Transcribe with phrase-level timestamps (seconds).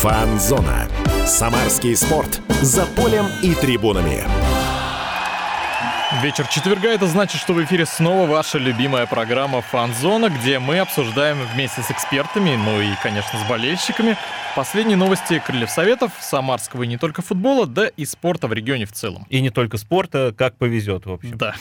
[0.00, 0.88] Фанзона.
[1.26, 2.40] Самарский спорт.
[2.62, 4.24] За полем и трибунами.
[6.22, 11.38] Вечер четверга, это значит, что в эфире снова ваша любимая программа «Фанзона», где мы обсуждаем
[11.52, 14.16] вместе с экспертами, ну и, конечно, с болельщиками,
[14.56, 18.92] последние новости крыльев советов, самарского и не только футбола, да и спорта в регионе в
[18.92, 19.26] целом.
[19.28, 21.36] И не только спорта, как повезет, в общем.
[21.36, 21.54] Да.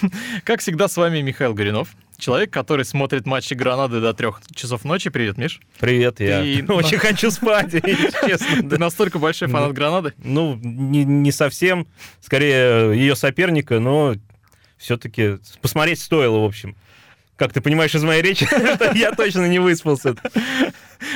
[0.46, 5.10] Как всегда, с вами Михаил Горинов, человек, который смотрит матчи Гранады до трех часов ночи.
[5.10, 5.60] Привет, Миш.
[5.80, 7.72] Привет, я Ты- очень хочу спать,
[8.28, 8.70] честно.
[8.70, 9.74] Ты настолько большой фанат.
[9.74, 10.14] Гранады?
[10.18, 11.88] Ну, не, совсем,
[12.22, 14.16] скорее ее соперника, но
[14.78, 16.76] все-таки посмотреть стоило, в общем.
[17.36, 18.46] Как ты понимаешь из моей речи,
[18.98, 20.14] я точно не выспался.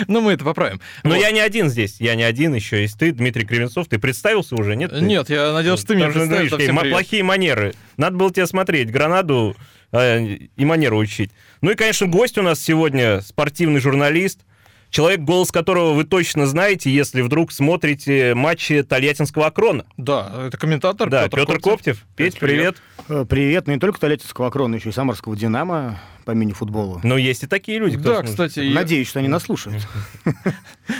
[0.07, 0.79] Ну, мы это поправим.
[1.04, 1.20] Но Вот.
[1.20, 3.90] я не один здесь, я не один, еще есть ты, Дмитрий Кривенцов.
[3.90, 4.91] Ты представился уже, нет?
[4.91, 5.01] Ты?
[5.01, 6.20] Нет, я надеялся, что ты меня что,
[6.57, 6.91] представишь.
[6.91, 7.74] плохие манеры.
[7.98, 9.57] Надо было тебя смотреть, гранаду
[9.94, 10.22] э,
[10.55, 11.32] и манеру учить.
[11.62, 14.41] Ну и, конечно, гость у нас сегодня спортивный журналист,
[14.90, 19.86] человек, голос которого вы точно знаете, если вдруг смотрите матчи Тольяттинского Акрона.
[19.98, 22.05] Да, это комментатор Да, Петр Петр Коптев.
[22.16, 22.77] Петь, привет.
[23.10, 27.02] Э, Привет, ну не только Тольяттинского Акрона, еще и Самарского Динамо по мини-футболу.
[27.04, 28.52] Но есть и такие люди, кто Да, слушает.
[28.52, 29.86] кстати, Надеюсь, что они нас слушают.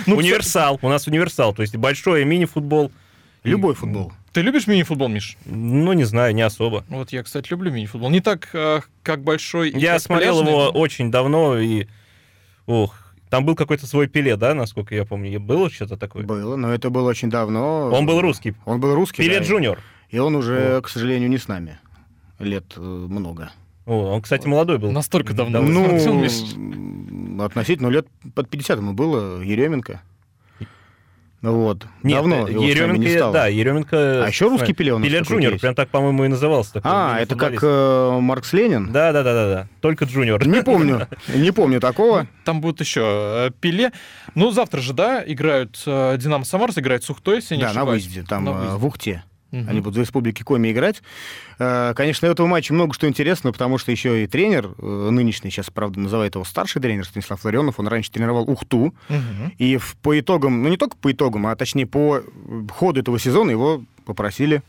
[0.06, 0.78] Ну, универсал.
[0.82, 2.92] У нас универсал, то есть большой и мини-футбол.
[3.44, 4.12] Любой футбол.
[4.32, 5.36] Ты любишь мини-футбол, Миш?
[5.44, 6.84] Ну, не знаю, не особо.
[6.88, 8.10] Вот я, кстати, люблю мини-футбол.
[8.10, 11.86] Не так, э, как большой Я как смотрел пляжный, его очень давно, и...
[12.66, 12.96] Ох,
[13.28, 15.38] там был какой-то свой пиле, да, насколько я помню?
[15.38, 16.24] Было что-то такое?
[16.24, 17.90] Было, но это было очень давно.
[17.90, 18.54] Он был русский.
[18.64, 19.78] Он был русский, Пиле да, Джуниор.
[20.08, 21.78] И он уже, к сожалению, не с нами.
[22.38, 23.52] Лет э, много.
[23.86, 24.90] О, он, кстати, молодой был.
[24.90, 25.60] Настолько давно.
[25.60, 30.00] Да, Ну, Ну, смотрел, относительно лет под 50 ему было, Еременко.
[31.44, 31.86] Ну Вот.
[32.02, 33.32] Нет, Давно э, нами не Еременко, стало.
[33.34, 34.24] да, Еременко...
[34.24, 36.72] А еще русский Пеле у нас Пеле Джуниор, прям так, по-моему, и назывался.
[36.72, 37.64] такой А, это как мини-футболист.
[37.64, 38.90] э, Маркс Ленин?
[38.90, 39.68] Да, да, да, да, да.
[39.82, 40.46] Только Джуниор.
[40.48, 41.06] Не помню.
[41.34, 42.26] Не помню такого.
[42.46, 43.92] Там будет еще э, Пеле.
[44.34, 48.22] Ну, завтра же, да, играют э, Динамо Самарс, играет Сухтой, если не Да, на выезде,
[48.26, 48.46] там
[48.78, 49.22] в Ухте.
[49.54, 49.68] Мгм.
[49.70, 51.02] Они будут в Республике Коми играть.
[51.58, 55.70] Э, Конечно, этого матча много что интересного, потому что еще и тренер э, нынешний, сейчас,
[55.70, 58.94] правда, называют его старший тренер Станислав Ларионов, он раньше тренировал Ухту.
[59.08, 59.52] Мгм.
[59.58, 62.22] И по итогам, ну не только по итогам, а точнее по э,
[62.72, 64.62] ходу этого сезона его попросили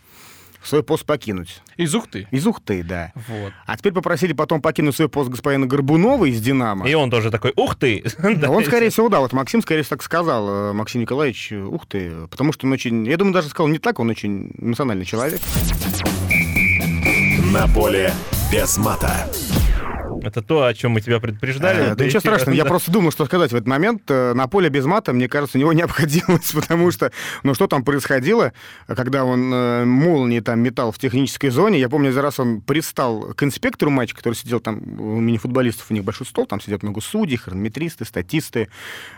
[0.67, 1.61] свой пост покинуть.
[1.77, 2.27] Из Ухты.
[2.31, 3.11] Из Ухты, да.
[3.15, 3.53] Вот.
[3.65, 6.87] А теперь попросили потом покинуть свой пост господина Горбунова из «Динамо».
[6.87, 8.03] И он тоже такой, ух ты!
[8.17, 11.85] Да, Он, скорее всего, да, вот Максим, скорее всего, так сказал, э, Максим Николаевич, ух
[11.85, 15.41] ты, потому что он очень, я думаю, даже сказал не так, он очень эмоциональный человек.
[17.53, 18.11] На поле
[18.51, 19.29] без мата.
[20.25, 21.89] Это то, о чем мы тебя предупреждали.
[21.89, 24.01] До Да ничего страшного, я просто думал, что сказать в этот момент.
[24.09, 27.11] Э, На поле без мата, мне кажется, у него не обходилось, потому что,
[27.43, 28.51] ну что там происходило,
[28.87, 31.79] когда он э, молнии там метал в технической зоне.
[31.79, 35.93] Я помню, за раз он пристал к инспектору матча, который сидел там, у мини-футболистов, у
[35.93, 38.69] них большой стол, там сидят много судей, хронометристы, статисты,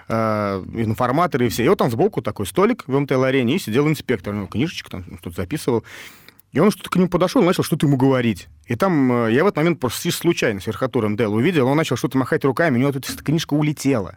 [0.10, 1.64] информаторы и все.
[1.64, 5.36] И вот там сбоку такой столик в МТЛ-арене, и сидел инспектор, ну, книжечку там что-то
[5.42, 5.84] записывал.
[6.58, 8.48] И он что-то к нему подошел, начал что-то ему говорить.
[8.66, 11.98] И там э, я в этот момент просто случайно с верхотуры МДЛ увидел, он начал
[11.98, 14.16] что-то махать руками, у него тут эта книжка улетела.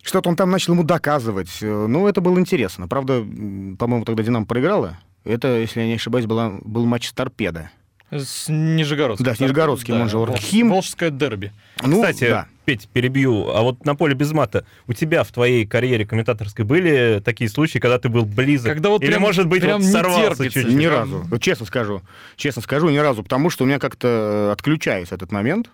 [0.00, 1.50] Что-то он там начал ему доказывать.
[1.62, 2.86] Э, Ну, это было интересно.
[2.86, 5.00] Правда, по-моему, тогда «Динамо» проиграла.
[5.24, 7.72] Это, если я не ошибаюсь, была, был матч с «Торпедо».
[8.12, 9.26] С Нижегородским.
[9.26, 10.70] Да, с Нижегородским, он же Оргхим.
[10.70, 11.52] Волжское дерби.
[11.82, 12.46] Ну, Кстати, да.
[12.64, 13.50] Петь, перебью.
[13.50, 17.78] А вот на поле без мата у тебя в твоей карьере комментаторской были такие случаи,
[17.78, 18.72] когда ты был близок?
[18.72, 20.74] Когда вот Или, прям- может быть, прям вот сорвался чуть-чуть?
[20.74, 21.24] Ни разу.
[21.28, 22.00] Вот честно скажу.
[22.36, 23.22] Честно скажу, ни разу.
[23.22, 25.70] Потому что у меня как-то э, отключается этот момент.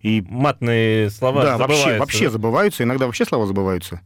[0.00, 2.30] И Матные слова да, вообще, забываются, вообще да?
[2.30, 2.82] забываются.
[2.84, 4.00] Иногда вообще слова забываются.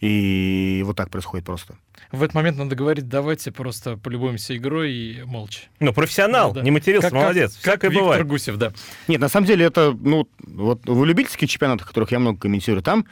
[0.00, 1.76] И вот так происходит просто.
[2.16, 5.60] В этот момент надо говорить, давайте просто полюбуемся игрой и молча.
[5.80, 6.62] Ну, профессионал, Да.
[6.62, 7.52] не матерился, Как- как- молодец.
[7.54, 8.26] Как, Всякое Виктор бывает.
[8.26, 8.72] Гусев, да.
[9.08, 13.04] Нет, на самом деле это, ну, вот в любительских чемпионатах, которых я много комментирую, там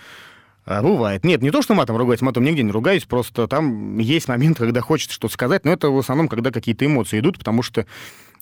[0.66, 1.24] а, бывает.
[1.24, 4.80] Нет, не то, что матом ругаюсь, матом нигде не ругаюсь, просто там есть момент, когда
[4.80, 7.84] хочется что-то сказать, но это в основном, когда какие-то эмоции идут, потому что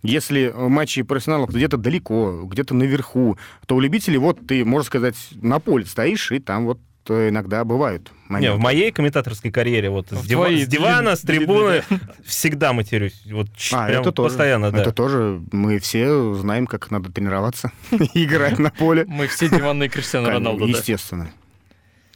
[0.05, 3.37] если матчи профессионалов где-то далеко, где-то наверху,
[3.67, 6.79] то у любителей вот ты, можно сказать, на поле стоишь, и там вот
[7.11, 8.57] э, иногда бывают Не, моменты.
[8.57, 11.83] в моей комментаторской карьере вот с, дива- твоей с дивана, с трибуны
[12.25, 13.23] всегда матерюсь.
[13.31, 14.29] Вот А, прям это тоже.
[14.31, 14.79] постоянно, да.
[14.83, 17.73] Это тоже мы все знаем, как надо тренироваться
[18.15, 19.05] и играть на поле.
[19.07, 20.67] Мы все диванные Криштиану Роналду.
[20.67, 21.31] Естественно.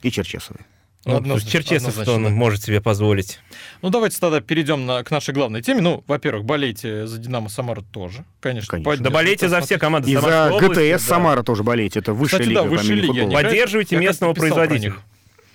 [0.03, 0.61] И Черчесовы.
[1.07, 2.31] Ну, Однозначно, Черчесов, что он да.
[2.31, 3.39] может себе позволить.
[3.81, 5.81] Ну, давайте тогда перейдем на, к нашей главной теме.
[5.81, 8.73] Ну, во-первых, болейте за Динамо Самара тоже, конечно.
[8.73, 8.91] Конечно.
[8.91, 10.99] Поддержите, Да болейте за все команды И за ГТС да.
[10.99, 12.01] Самара тоже болеете.
[12.01, 13.31] Это высшая Кстати, лига да, высшая лига.
[13.31, 14.89] Поддерживайте Я местного производителя.
[14.89, 15.03] них.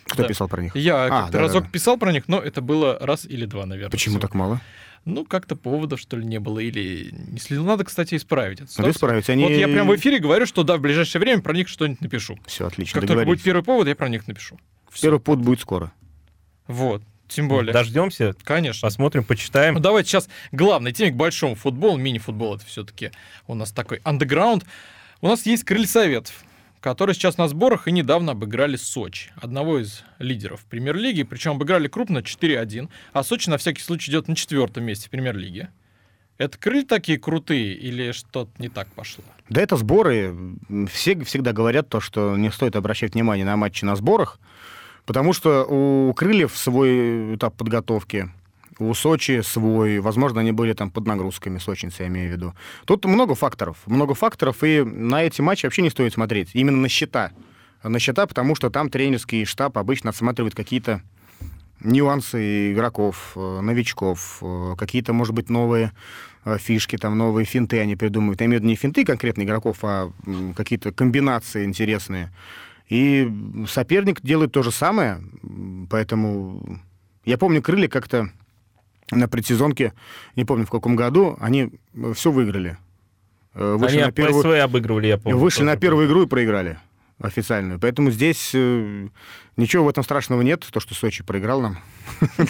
[0.06, 0.30] Кто да.
[0.30, 0.74] писал про них?
[0.74, 1.70] Я А, как-то да, разок да.
[1.70, 3.92] писал про них, но это было раз или два, наверное.
[3.92, 4.22] Почему всего.
[4.22, 4.62] так мало?
[5.04, 7.66] Ну, как-то поводов, что ли, не было, или не следил.
[7.66, 9.30] Надо, кстати, исправить эту Надо исправить.
[9.30, 9.44] Они...
[9.44, 12.38] Вот я прям в эфире говорю, что да, в ближайшее время про них что-нибудь напишу.
[12.46, 14.58] Все, отлично, Как только будет первый повод, я про них напишу.
[14.92, 15.08] Всё.
[15.08, 15.92] Первый путь будет скоро.
[16.68, 17.74] Вот, тем более.
[17.74, 18.86] Дождемся, Конечно.
[18.86, 19.76] посмотрим, почитаем.
[19.76, 21.98] Ну, давайте сейчас главной теме к большому футболу.
[21.98, 23.12] Мини-футбол это все-таки
[23.48, 24.66] у нас такой андеграунд.
[25.22, 26.44] У нас есть Крылья Советов,
[26.80, 31.24] которые сейчас на сборах и недавно обыграли Сочи, одного из лидеров премьер-лиги.
[31.24, 35.70] Причем обыграли крупно 4-1, а Сочи на всякий случай идет на четвертом месте в премьер-лиге.
[36.38, 39.24] Это крылья такие крутые или что-то не так пошло?
[39.48, 40.36] Да это сборы.
[40.92, 44.40] Все всегда говорят то, что не стоит обращать внимание на матчи на сборах,
[45.06, 48.30] потому что у крыльев свой этап подготовки,
[48.80, 52.54] у Сочи свой, возможно, они были там под нагрузками, сочинцы, я имею в виду.
[52.86, 56.90] Тут много факторов, много факторов, и на эти матчи вообще не стоит смотреть, именно на
[56.90, 57.32] счета.
[57.84, 61.02] На счета, потому что там тренерский штаб обычно отсматривает какие-то
[61.84, 65.92] нюансы игроков, э, новичков, э, какие-то, может быть, новые
[66.46, 68.42] э, фишки, там новые финты они придумывают.
[68.42, 70.12] Я имею в виду не финты конкретно игроков, а
[70.56, 72.32] какие-то комбинации интересные.
[72.92, 73.32] И
[73.70, 75.22] соперник делает то же самое,
[75.90, 76.82] поэтому
[77.24, 78.30] я помню, крылья как-то
[79.12, 79.94] на предсезонке,
[80.36, 81.70] не помню в каком году, они
[82.16, 82.78] все выиграли.
[83.54, 85.40] Э, Вышли Они на первую, ПСВ обыгрывали, я помню.
[85.40, 86.80] вышли на первую игру и проиграли
[87.18, 87.80] официальную.
[87.80, 89.08] Поэтому здесь э,
[89.58, 91.78] ничего в этом страшного нет, то, что Сочи проиграл нам.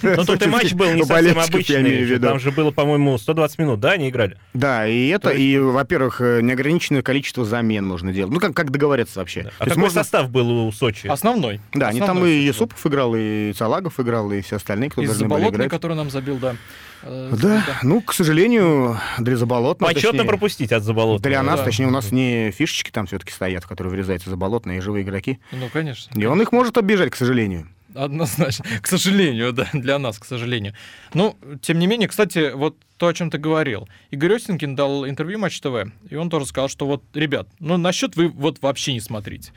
[0.01, 2.19] Ну, тут и матч был не совсем обычный.
[2.19, 4.38] Там же было, по-моему, 120 минут, да, они играли?
[4.53, 8.33] Да, и это, и, во-первых, э, неограниченное количество замен можно делать.
[8.33, 9.51] Ну, как, как договориться вообще.
[9.59, 11.07] А какой состав был у Сочи?
[11.07, 11.59] Основной.
[11.74, 12.31] Да, они там и.
[12.31, 15.69] Есупов играл, и Салагов играл, и все остальные, кто должны были играть.
[15.69, 16.56] который нам забил, да.
[17.03, 19.89] Э, Да, ну, к сожалению, для Заболотного...
[19.92, 21.21] Почетно точнее, пропустить от Заболотного.
[21.21, 21.65] Для нас, Да.
[21.65, 25.39] точнее, у нас не фишечки там все-таки стоят, которые вырезаются Заболотные, и живые игроки.
[25.51, 26.12] Ну, конечно.
[26.19, 27.67] И он их может оббежать, к сожалению.
[27.93, 28.65] Однозначно.
[28.81, 30.73] К сожалению, да, для нас, к сожалению.
[31.13, 33.89] Ну, тем не менее, кстати, вот то, о чем ты говорил.
[34.11, 38.15] Игорь Остинкин дал интервью Матч ТВ, и он тоже сказал, что вот, ребят, ну, насчет
[38.15, 39.51] вы вот вообще не смотрите.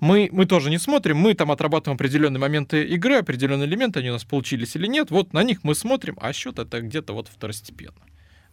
[0.00, 4.14] Мы, мы тоже не смотрим, мы там отрабатываем определенные моменты игры, определенные элементы, они у
[4.14, 7.94] нас получились или нет, вот на них мы смотрим, а счет это где-то вот второстепенно.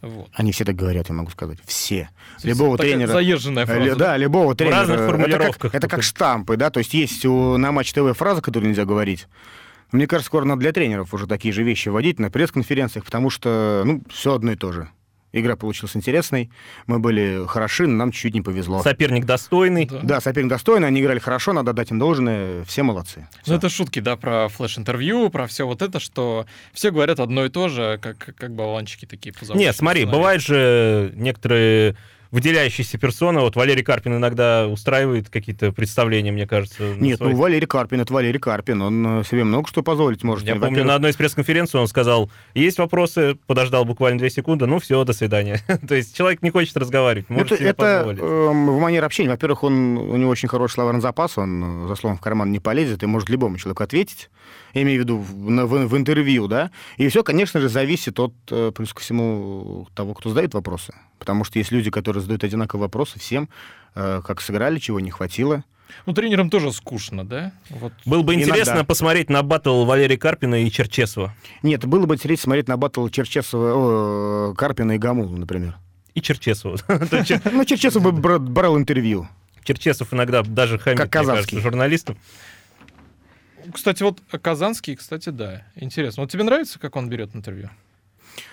[0.02, 0.30] Вот.
[0.34, 1.60] Они все так говорят, я могу сказать.
[1.66, 2.10] Все.
[2.44, 3.12] Любого Такая тренера...
[3.12, 3.82] Заезженная фраза.
[3.82, 4.78] ли- Да, любого тренера.
[4.80, 8.18] разных Это как- формулировках Это как, штампы, да, то есть есть у, на Матч ТВ
[8.18, 9.28] фраза, которую нельзя говорить.
[9.92, 13.84] Мне кажется, скоро надо для тренеров уже такие же вещи вводить на пресс-конференциях, потому что,
[13.86, 14.90] ну, все одно и то же.
[15.34, 16.52] Игра получилась интересной,
[16.88, 18.84] мы были хороши, но нам чуть-чуть не повезло.
[18.84, 19.86] Соперник достойный.
[19.86, 20.00] Да.
[20.04, 23.28] Да, соперник достойный, они играли хорошо, надо дать им должное, все молодцы.
[23.46, 27.50] Ну, это шутки, да, про флеш-интервью, про все вот это, что все говорят одно и
[27.50, 29.34] то же, как, как болванчики такие.
[29.54, 31.96] Нет, смотри, бывают же некоторые
[32.32, 33.42] выделяющиеся персоны.
[33.42, 36.96] Вот Валерий Карпин иногда устраивает какие-то представления, мне кажется.
[36.96, 40.48] Нет, своих- ну Валерий Карпин, это Валерий Карпин, он э, себе много что позволить может.
[40.48, 44.80] Я помню, на одной из пресс-конференций он сказал, есть вопросы, подождал буквально две секунды, ну
[44.80, 45.60] все, до свидания.
[45.88, 48.20] То есть человек не хочет разговаривать, может это, себе это позволить.
[48.22, 49.30] эм, в манере общения.
[49.30, 52.60] Во-первых, он, у него очень хороший словарный запас, он э, за словом в карман не
[52.60, 54.30] полезет и может любому человеку ответить.
[54.74, 56.72] Я имею в виду в, в- в интервью, да.
[56.98, 60.94] И все, конечно же, зависит от, э, плюс ко всему, того, кто задает вопросы.
[61.20, 63.50] Потому что есть люди, которые задают одинаковые вопросы всем,
[63.96, 65.64] э, как сыграли, чего не хватило.
[66.06, 67.52] Ну, тренерам тоже скучно, да?
[67.70, 67.92] Вот.
[68.06, 68.52] Было бы иногда.
[68.52, 71.34] интересно посмотреть на батл Валерия Карпина и Черчесова.
[71.64, 75.76] Нет, было бы интересно смотреть на батл Черчесова, о, Карпина и Гамула, например.
[76.14, 76.78] И Черчесова.
[77.52, 79.28] Ну, Черчесов бы бра- брал интервью.
[79.66, 82.18] Черчесов иногда даже хамит, Как кажется, журналистам.
[83.74, 86.24] Кстати, вот Казанский, кстати, да, интересно.
[86.24, 87.70] Вот тебе нравится, как он берет интервью?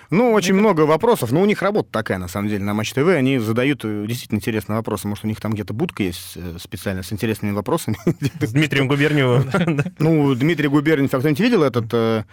[0.09, 3.07] Ну, очень много вопросов, но у них работа такая, на самом деле, на Матч ТВ.
[3.07, 5.07] Они задают э, действительно интересные вопросы.
[5.07, 7.97] Может, у них там где-то будка есть э, специально с интересными вопросами.
[8.41, 9.49] С Дмитрием Губерниевым.
[9.99, 12.23] Ну, Дмитрий Губерниев, а кто-нибудь видел этот э,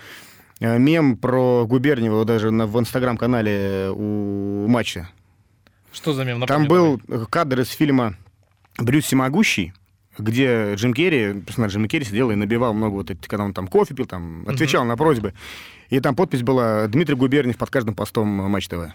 [0.61, 5.09] мем про Губерниева даже на- в инстаграм-канале у матча?
[5.93, 6.45] Что за мем?
[6.47, 8.17] Там был кадр из фильма
[8.79, 9.73] «Брюс Всемогущий»,
[10.19, 13.69] где Джим Керри, персонаж Джима Керри сидел и набивал много вот этих, когда он там
[13.69, 15.35] кофе пил, там, отвечал на просьбы.
[15.91, 18.93] И там подпись была «Дмитрий Губерниев под каждым постом Матч ТВ».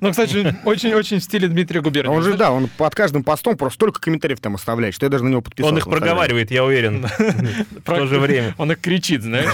[0.00, 2.16] Ну, кстати, очень-очень в стиле Дмитрия Губерниева.
[2.16, 5.24] Он же, да, он под каждым постом просто столько комментариев там оставляет, что я даже
[5.24, 5.72] на него подписался.
[5.72, 7.06] Он их проговаривает, я уверен.
[7.06, 8.54] В то же время.
[8.58, 9.50] Он их кричит, знаешь,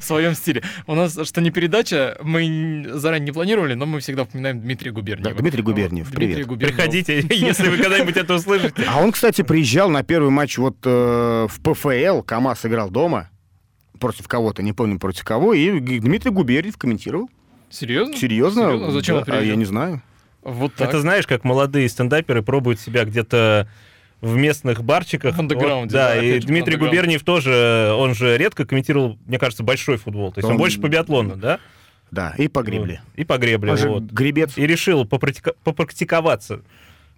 [0.00, 0.62] в своем стиле.
[0.86, 5.34] У нас, что не передача, мы заранее не планировали, но мы всегда вспоминаем Дмитрия Губерниева.
[5.34, 6.46] Да, Дмитрий Губерниев, привет.
[6.46, 8.84] Приходите, если вы когда-нибудь это услышите.
[8.88, 13.30] А он, кстати, приезжал на первый матч вот э, в ПФЛ, КамАЗ играл дома
[13.98, 17.30] против кого-то, не помню против кого, и Дмитрий Губерниев комментировал.
[17.70, 18.16] Серьезно?
[18.16, 18.62] Серьезно?
[18.64, 18.90] Серьезно?
[18.92, 19.58] Зачем Да, он а я приезжал?
[19.58, 20.02] не знаю.
[20.42, 20.88] Вот так.
[20.88, 23.68] Это знаешь, как молодые стендаперы пробуют себя где-то
[24.20, 25.36] в местных барчиках.
[25.36, 26.76] В андеграунде, да, да, и Дмитрий.
[26.76, 30.32] Губерниев тоже, он же редко комментировал, мне кажется, большой футбол.
[30.32, 31.58] То есть он, Он- больше по биатлону, да?
[32.12, 33.02] Да, и по гребле.
[33.16, 34.02] И по гребле, Он же вот.
[34.04, 34.56] гребец.
[34.56, 36.60] И решил попрактика- попрактиковаться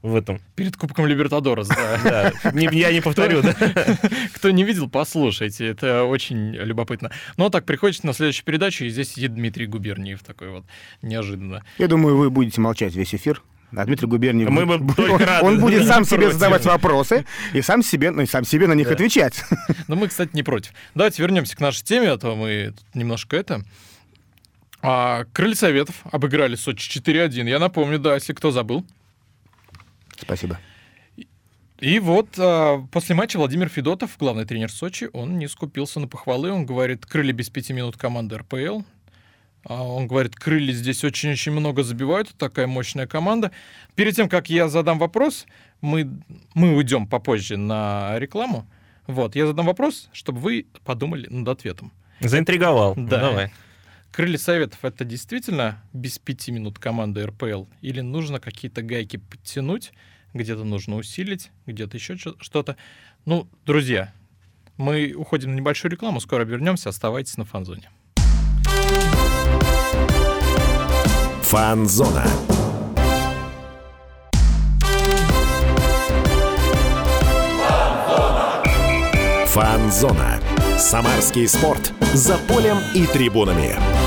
[0.03, 0.41] в этом.
[0.55, 2.33] Перед Кубком Либертадорес, да.
[2.53, 3.55] Я не повторю, да.
[4.35, 7.11] Кто не видел, послушайте, это очень любопытно.
[7.37, 10.65] Ну, а так приходите на следующую передачу, и здесь сидит Дмитрий Губерниев такой вот,
[11.03, 11.65] неожиданно.
[11.79, 13.43] Я думаю, вы будете молчать весь эфир.
[13.77, 14.49] А Дмитрий Губерниев...
[14.49, 15.45] Мы бы будет- только рады.
[15.47, 16.35] Он будет сам себе Против.
[16.35, 18.95] задавать вопросы и сам себе, ну, и сам себе на них Да.
[18.95, 19.45] отвечать.
[19.89, 20.73] Но мы, кстати, не против.
[20.95, 23.63] Давайте вернемся к нашей теме, а то мы тут немножко это...
[24.81, 27.49] А, Крылья Советов обыграли Сочи 4-1.
[27.49, 28.87] Я напомню, да, если кто забыл.
[30.21, 30.59] Спасибо.
[31.79, 36.51] И вот а, после матча Владимир Федотов, главный тренер Сочи, он не скупился на похвалы.
[36.51, 38.83] Он говорит, крылья без пяти минут команды РПЛ.
[39.65, 43.53] А Он говорит, крылья здесь очень-очень много забивают, такая мощная команда.
[43.95, 45.47] Перед тем, как я задам вопрос,
[45.81, 46.09] мы,
[46.55, 48.67] мы уйдем попозже на рекламу.
[49.07, 51.93] Вот, я задам вопрос, чтобы вы подумали над ответом.
[52.21, 52.95] Заинтриговал.
[52.97, 53.21] Да.
[53.21, 53.53] Давай.
[54.13, 57.67] Крылья Советов это действительно без пяти минут команда РПЛ?
[57.83, 59.93] Или нужно какие-то гайки подтянуть,
[60.35, 62.77] где-то нужно усилить, где-то еще что-то?
[63.25, 64.13] Ну, друзья,
[64.77, 67.91] мы уходим на небольшую рекламу, скоро вернемся, оставайтесь на фанзоне.
[71.43, 72.27] Фанзона.
[79.47, 80.41] Фанзона.
[80.77, 81.93] Самарский спорт.
[82.15, 83.98] За полем и трибунами.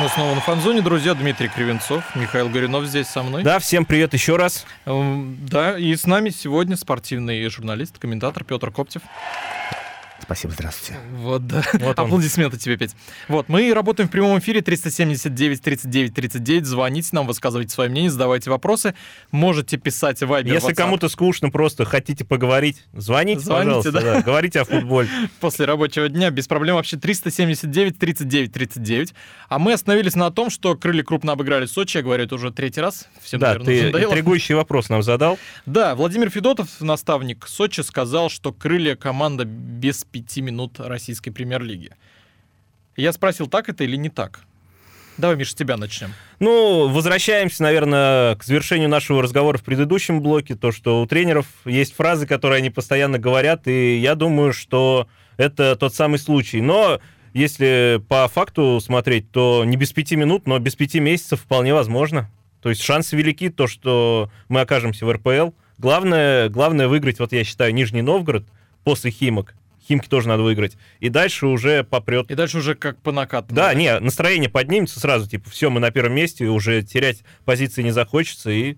[0.00, 1.14] Мы снова на фанзоне, друзья.
[1.14, 3.42] Дмитрий Кривенцов, Михаил Горюнов здесь со мной.
[3.44, 4.66] Да, всем привет еще раз.
[4.86, 9.02] Эм, Да, и с нами сегодня спортивный журналист, комментатор Петр Коптев.
[10.24, 10.98] Спасибо, здравствуйте.
[11.16, 11.62] Вот, да.
[11.74, 12.06] Вот он.
[12.06, 12.96] Аплодисменты тебе, Петь.
[13.28, 16.64] Вот, мы работаем в прямом эфире 379 39 39.
[16.66, 18.94] Звоните нам, высказывайте свое мнение, задавайте вопросы.
[19.30, 23.92] Можете писать в Viber, Если кому-то скучно, просто хотите поговорить, звоните, Звоните, пожалуйста.
[23.92, 24.00] да.
[24.00, 24.22] да.
[24.22, 25.08] Говорите о футболе.
[25.40, 26.30] после рабочего дня.
[26.30, 29.14] Без проблем вообще 379 39 39.
[29.48, 31.98] А мы остановились на том, что крылья крупно обыграли Сочи.
[31.98, 33.08] Я говорю это уже третий раз.
[33.22, 34.10] Всем, Да, наверное, ты надоело.
[34.10, 35.38] интригующий вопрос нам задал.
[35.66, 41.90] Да, Владимир Федотов, наставник Сочи, сказал, что крылья команда без пяти минут российской премьер-лиги.
[42.96, 44.44] Я спросил, так это или не так?
[45.18, 46.12] Давай, Миша, с тебя начнем.
[46.38, 50.54] Ну, возвращаемся, наверное, к завершению нашего разговора в предыдущем блоке.
[50.54, 55.74] То, что у тренеров есть фразы, которые они постоянно говорят, и я думаю, что это
[55.74, 56.60] тот самый случай.
[56.60, 57.00] Но
[57.32, 62.30] если по факту смотреть, то не без пяти минут, но без пяти месяцев вполне возможно.
[62.62, 65.50] То есть шансы велики, то, что мы окажемся в РПЛ.
[65.78, 68.46] Главное, главное выиграть, вот я считаю, Нижний Новгород
[68.84, 69.54] после Химок.
[69.86, 70.76] Химки тоже надо выиграть.
[71.00, 73.56] И дальше уже попрет И дальше уже как по накатанной.
[73.56, 77.90] да, не, настроение поднимется сразу, типа, все, мы на первом месте, уже терять позиции не
[77.90, 78.76] захочется, и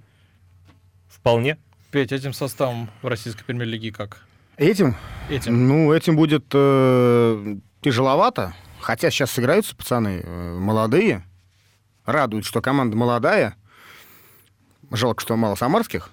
[1.08, 1.58] вполне.
[1.92, 4.26] Петь, этим составом в российской премьер-лиге как?
[4.56, 4.96] Этим?
[5.30, 5.68] Этим.
[5.68, 8.54] Ну, этим будет э, тяжеловато.
[8.80, 11.25] Хотя сейчас сыграются пацаны э, молодые.
[12.04, 13.56] Радует, что команда молодая.
[14.90, 16.10] Жалко, что мало самарских.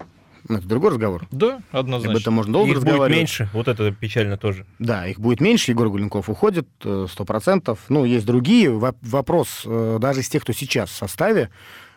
[0.49, 1.25] Ну, это другой разговор.
[1.31, 2.17] Да, Об однозначно.
[2.17, 3.17] этом можно долго Их будет разговаривать.
[3.17, 4.65] меньше, вот это печально тоже.
[4.79, 5.71] Да, их будет меньше.
[5.71, 7.79] Егор Гуленков уходит, э, сто процентов.
[7.89, 8.69] Ну, есть другие.
[8.71, 11.49] Во- Вопрос э, даже из тех, кто сейчас в составе,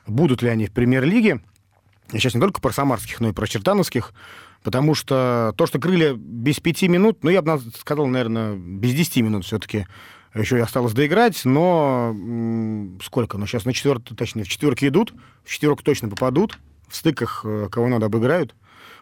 [0.06, 1.40] будут ли они в премьер-лиге.
[2.12, 4.12] Я сейчас не только про самарских, но и про чертановских.
[4.62, 9.22] Потому что то, что крылья без пяти минут, ну, я бы сказал, наверное, без десяти
[9.22, 9.86] минут все-таки
[10.34, 12.14] еще и осталось доиграть, но
[13.02, 13.38] сколько?
[13.38, 15.12] Ну, сейчас на четвертую, точнее, в четверке идут,
[15.44, 18.54] в четверку точно попадут, в стыках э, кого надо обыграют.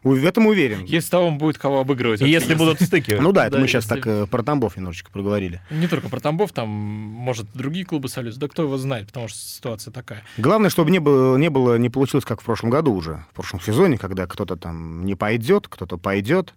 [0.02, 0.84] В этом уверен.
[0.84, 2.20] Если того будет кого обыгрывать.
[2.20, 3.16] Если будут стыки.
[3.18, 5.62] Ну да, это Да, мы сейчас если- так э, про Тамбов немножечко проговорили.
[5.70, 8.38] Не только про Тамбов, там, может, другие клубы сольются.
[8.38, 10.22] Да кто его знает, потому что ситуация такая.
[10.36, 13.62] Главное, чтобы не было, не было, не получилось, как в прошлом году уже, в прошлом
[13.62, 16.52] сезоне, когда кто-то там не пойдет, кто-то пойдет,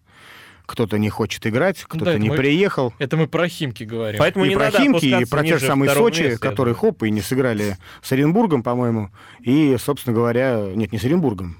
[0.68, 2.94] кто-то не хочет играть, кто-то это не мы- приехал.
[3.00, 4.20] Это мы про Химки говорим.
[4.20, 6.76] Поэтому и не про надо Химки, и про те же самые Сочи, места, я которые
[6.76, 6.92] думаю.
[6.94, 9.10] хоп, и не сыграли с Оренбургом, по-моему,
[9.40, 11.58] и, собственно говоря, нет, не с Оренбургом.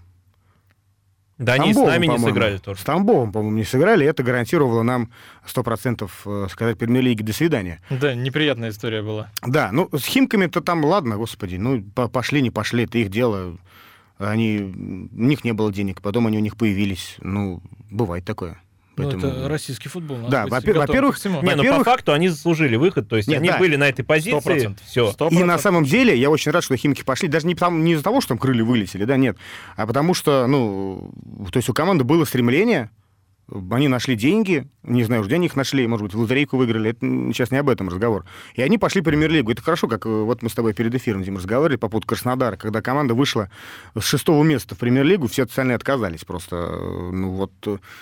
[1.38, 2.82] Да они с нами не сыграли тоже.
[2.82, 5.12] С Тамбовом, по-моему, не сыграли, и это гарантировало нам
[5.46, 7.80] 100% э, сказать премьер-лиги «до свидания».
[7.92, 9.30] Да, неприятная история была.
[9.46, 13.58] Да, ну с Химками-то там ладно, господи, ну по- пошли, не пошли, это их дело.
[14.18, 14.62] Они,
[15.14, 17.18] у них не было денег, потом они у них появились.
[17.22, 17.62] Ну,
[17.92, 18.60] бывает такое.
[18.98, 20.18] Поэтому- Ну, это российский футбол.
[20.28, 21.42] Да, во- во-первых, всему.
[21.44, 23.58] Не, ну по факту они заслужили выход, то есть Нет, они да.
[23.60, 24.86] были на этой Сто позиции, процентов.
[24.88, 25.12] все.
[25.12, 27.94] Сто И на самом деле я очень рад, что Химки пошли, даже не, потому, не
[27.94, 29.38] из-за того, что там крылья вылетели, да, нет,
[29.76, 31.12] а потому что, ну,
[31.52, 32.90] то есть у команды было стремление,
[33.72, 37.00] они нашли деньги, не знаю, где они их нашли, может быть, в лотерейку выиграли, это
[37.34, 38.26] сейчас не об этом разговор.
[38.56, 39.52] И они пошли в премьер-лигу.
[39.52, 42.58] Это хорошо, как э, вот мы с тобой перед эфиром, Дима, разговаривали по поводу Краснодара,
[42.58, 43.50] когда команда вышла
[43.98, 46.56] с шестого места в премьер-лигу, все остальные отказались просто.
[46.56, 47.52] э, Ну вот.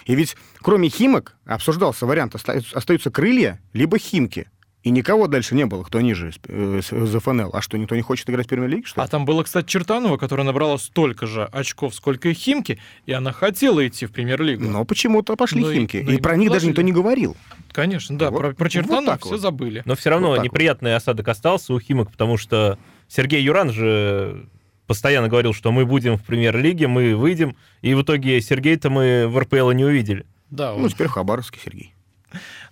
[0.06, 4.48] И ведь кроме Химок обсуждался вариант, оста- остаются крылья, либо Химки.
[4.86, 7.50] И никого дальше не было, кто ниже э, за ФНЛ.
[7.54, 10.46] А что, никто не хочет играть в премьер-лиге, что А там была, кстати, Чертанова, которая
[10.46, 14.63] набрала столько же очков, сколько и Химки, и она хотела идти в премьер-лигу.
[14.63, 16.04] Но почему-то пошли Ну и- Химки.
[16.06, 17.36] ну и и про них даже никто не говорил.
[17.72, 19.42] Конечно, да, Вот- про, про вот Чертанову так все вот.
[19.42, 19.82] забыли.
[19.86, 20.51] Но все равно Вот так вот.
[20.54, 22.77] неприятный осадок остался у Химок, потому что
[23.08, 24.46] Сергей Юран же
[24.86, 29.39] постоянно говорил, что мы будем в премьер-лиге, мы выйдем, и в итоге Сергей-то мы в
[29.39, 30.27] РПЛ и не увидели.
[30.51, 31.92] Да, он- Ну, теперь Хабаровский Сергей.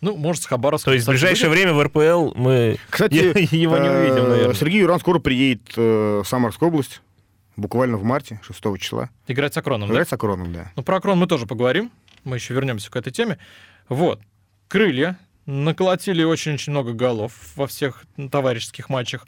[0.03, 0.91] Ну, может, с Хабаровском...
[0.91, 1.59] То есть в ближайшее будет.
[1.59, 3.15] время в РПЛ мы Кстати,
[3.55, 4.53] его не увидим, э, наверное.
[4.53, 7.01] Сергей Юран скоро приедет э, в Самарскую область,
[7.55, 9.09] буквально в марте, 6 числа.
[9.27, 9.95] Играть с Акроном, да?
[9.95, 10.71] Играть с Акроном, да.
[10.75, 11.89] Ну, про Акрон мы тоже поговорим.
[12.25, 13.39] Мы еще вернемся к этой теме.
[13.87, 14.19] Вот.
[14.67, 19.25] Крылья наколотили очень-очень много голов во всех товарищеских матчах.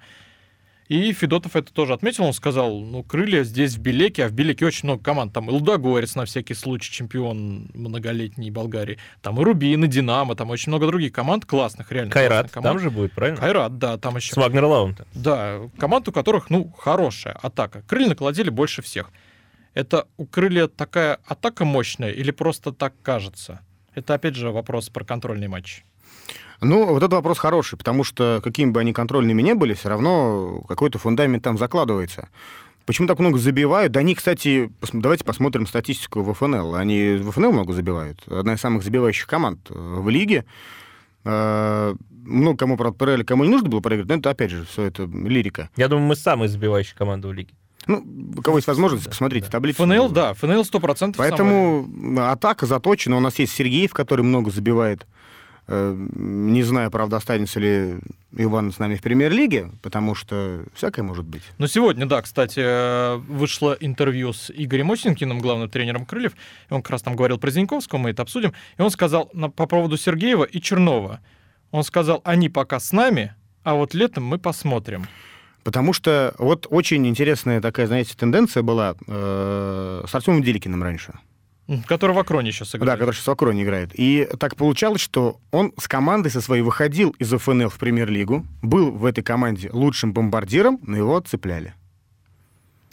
[0.88, 2.25] И Федотов это тоже отметил.
[2.25, 5.34] Он сказал, ну, крылья здесь в Белеке, а в Белеке очень много команд.
[5.34, 9.00] Там и Лудогорец, на всякий случай, чемпион многолетней Болгарии.
[9.22, 12.75] Там и Рубин, и Динамо, там очень много других команд классных, реально Кайрат команд.
[12.75, 13.39] там же будет, правильно?
[13.39, 14.34] Кайрат, да, там еще.
[14.34, 15.08] С Вагнер Лаунта.
[15.15, 17.82] Да, команд, у которых, ну, хорошая атака.
[17.88, 19.12] Крылья наколотили больше всех.
[19.74, 23.62] Это у крылья такая атака мощная или просто так кажется?
[23.96, 25.84] Это, опять же, вопрос про контрольный матч.
[26.62, 30.62] Ну, вот этот вопрос хороший, потому что какими бы они контрольными не были, все равно
[30.67, 32.29] какой-то фундамент там закладывается.
[32.85, 33.91] Почему так много забивают?
[33.91, 36.75] Да они, кстати, пос- давайте посмотрим статистику в ФНЛ.
[36.75, 38.21] Они в ФНЛ много забивают.
[38.27, 40.45] Одна из самых забивающих команд э, в лиге.
[41.24, 44.83] Э, Много кому, правда, проиграли, кому не нужно было проиграть, но это, опять же, все
[44.83, 45.69] это лирика.
[45.75, 47.53] Я думаю, мы самая забивающая команда в лиге.
[47.88, 48.03] Ну,
[48.38, 49.51] у кого есть возможность, Да, посмотрите да.
[49.51, 49.83] таблицу.
[49.83, 51.88] ФНЛ, да, ФНЛ 100% Поэтому
[52.19, 53.17] атака заточена.
[53.17, 55.05] У нас есть Сергеев, который много забивает.
[55.67, 57.95] Э, Не знаю, правда, останется ли
[58.31, 61.41] Иван с нами в премьер-лиге, потому что всякое может быть.
[61.57, 66.34] Ну, сегодня, да, кстати, э, вышло интервью с Игорем Осенькиным, главным тренером Крыльев.
[66.69, 68.53] Он как раз там говорил про Зиньковского, мы это обсудим.
[68.77, 71.19] И он сказал по поводу Сергеева и Чернова.
[71.72, 75.07] Он сказал, они пока с нами, а вот летом мы посмотрим.
[75.63, 81.16] Потому что вот очень интересная такая, знаете, тенденция была э, с Артемом Деликиным раньше.
[81.88, 83.00] Который в Акроне сейчас Да, играет.
[83.00, 83.90] который сейчас в Акроне играет.
[83.94, 88.92] И так получалось, что он с командой со своей выходил из ФНЛ в премьер-лигу, был
[88.92, 91.74] в этой команде лучшим бомбардиром, но его отцепляли.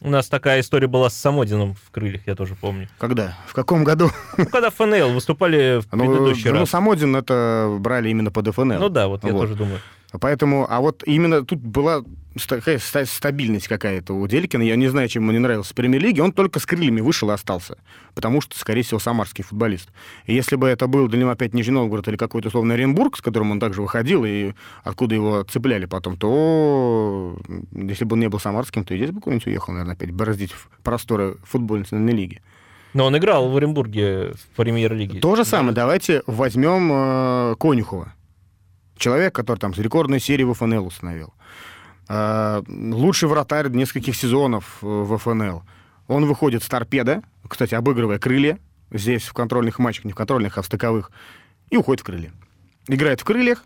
[0.01, 2.89] У нас такая история была с Самодином в крыльях, я тоже помню.
[2.99, 3.39] Когда?
[3.47, 4.11] В каком году?
[4.37, 6.71] Ну, когда ФНЛ выступали в Ну, предыдущий ну, раз.
[6.71, 8.81] Самодин это брали именно под ФНЛ.
[8.81, 9.43] Ну да, вот я Вот.
[9.43, 9.79] тоже думаю.
[10.21, 12.03] Поэтому, а вот именно тут была
[12.49, 14.63] такая ста- стабильность какая-то у Деликина.
[14.63, 16.23] Я не знаю, чем ему не нравился в премьер-лиге.
[16.23, 17.79] Он только с крыльями вышел и остался.
[18.15, 19.89] Потому что, скорее всего, самарский футболист.
[20.27, 23.23] И если бы это был для него опять Нижний Новгород или какой-то условный Оренбург, с
[23.23, 24.53] которым он также выходил, и
[24.85, 27.39] откуда его цепляли потом, то
[27.73, 30.53] если бы он не был самарским, то и здесь бы куда-нибудь уехал, наверное, опять бороздить
[30.83, 32.43] просторы футбольной лиги.
[32.95, 35.21] Но он играл в Оренбурге в премьер-лиге.
[35.21, 35.75] То же самое.
[35.75, 38.13] Давайте возьмем э, Конюхова.
[39.03, 41.35] Человек, который там с рекордной серии в ФНЛ установил.
[42.09, 45.65] Э, лучший вратарь нескольких сезонов э, в ФНЛ.
[46.07, 48.61] Он выходит с торпеда, кстати, обыгрывая крылья,
[48.93, 51.11] здесь в контрольных матчах, не в контрольных, а в стыковых,
[51.69, 52.33] и уходит в крылья.
[52.87, 53.65] Играет в крыльях,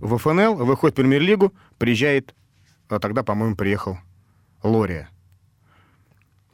[0.00, 2.34] в ФНЛ, выходит в премьер-лигу, приезжает,
[2.88, 3.98] а тогда, по-моему, приехал
[4.62, 5.10] Лория.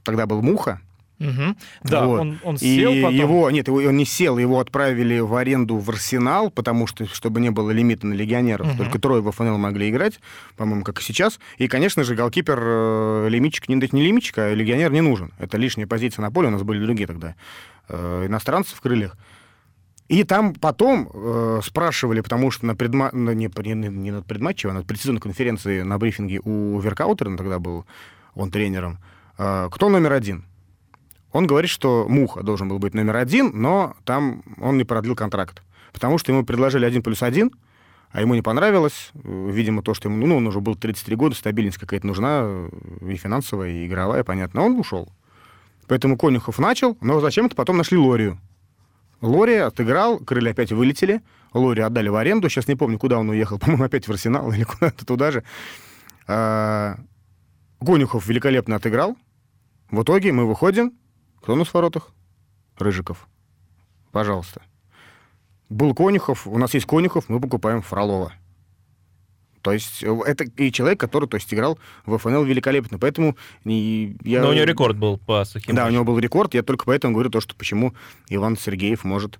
[0.03, 0.81] Тогда был Муха,
[1.25, 1.57] Мгм.
[1.83, 2.21] Да, Вот.
[2.21, 3.15] он, он и сел потом.
[3.15, 7.41] его, нет, его- он не сел, его отправили в аренду в Арсенал, потому что, чтобы
[7.41, 8.77] не было лимита на легионеров, Мгм.
[8.79, 10.21] только трое в ФНЛ могли играть,
[10.57, 11.39] по-моему, как и сейчас.
[11.59, 15.33] И, конечно же, голкипер э, Лимичик, не, не Лимичик, а легионер не нужен.
[15.39, 17.35] Это лишняя позиция на поле, у нас были другие тогда
[17.89, 19.17] э, иностранцы в крыльях.
[20.09, 23.09] И там потом э, спрашивали, потому что на предма...
[23.13, 27.59] на- не, не, не на предматче, а на предсезонной конференции на брифинге у Веркаутера тогда
[27.59, 27.87] был
[28.35, 28.99] он тренером,
[29.39, 30.45] э, кто номер один.
[31.35, 35.65] Он говорит, что Муха должен был быть номер один, но там он не продлил контракт.
[35.93, 37.51] Потому что ему предложили один плюс один,
[38.13, 39.11] а ему не понравилось.
[39.15, 42.69] Видимо, то, что ему, ну, он уже был 33 года, стабильность какая-то нужна,
[43.01, 44.63] и финансовая, и игровая, понятно.
[44.63, 45.09] Он ушел.
[45.89, 48.39] Поэтому Конюхов начал, но зачем-то потом нашли Лорию.
[49.21, 51.21] Лория отыграл, крылья опять вылетели,
[51.53, 54.63] Лорию отдали в аренду, сейчас не помню, куда он уехал, по-моему, опять в Арсенал или
[54.63, 55.43] куда-то туда же.
[56.29, 56.97] А,
[57.85, 59.17] Конюхов великолепно отыграл.
[59.91, 60.93] В итоге мы выходим,
[61.45, 62.11] кто у нас в воротах?
[62.79, 63.29] Рыжиков.
[64.13, 64.63] Пожалуйста.
[65.69, 68.33] Был Конюхов, у нас есть Конюхов, мы покупаем Фролова.
[69.61, 72.99] То есть э, это и человек, который то есть, играл в ФНЛ великолепно.
[72.99, 74.41] Поэтому и я...
[74.41, 76.55] Но у него рекорд был по сухим Да, у него был рекорд.
[76.55, 77.95] Я только поэтому говорю то, что почему
[78.31, 79.39] Иван Сергеев может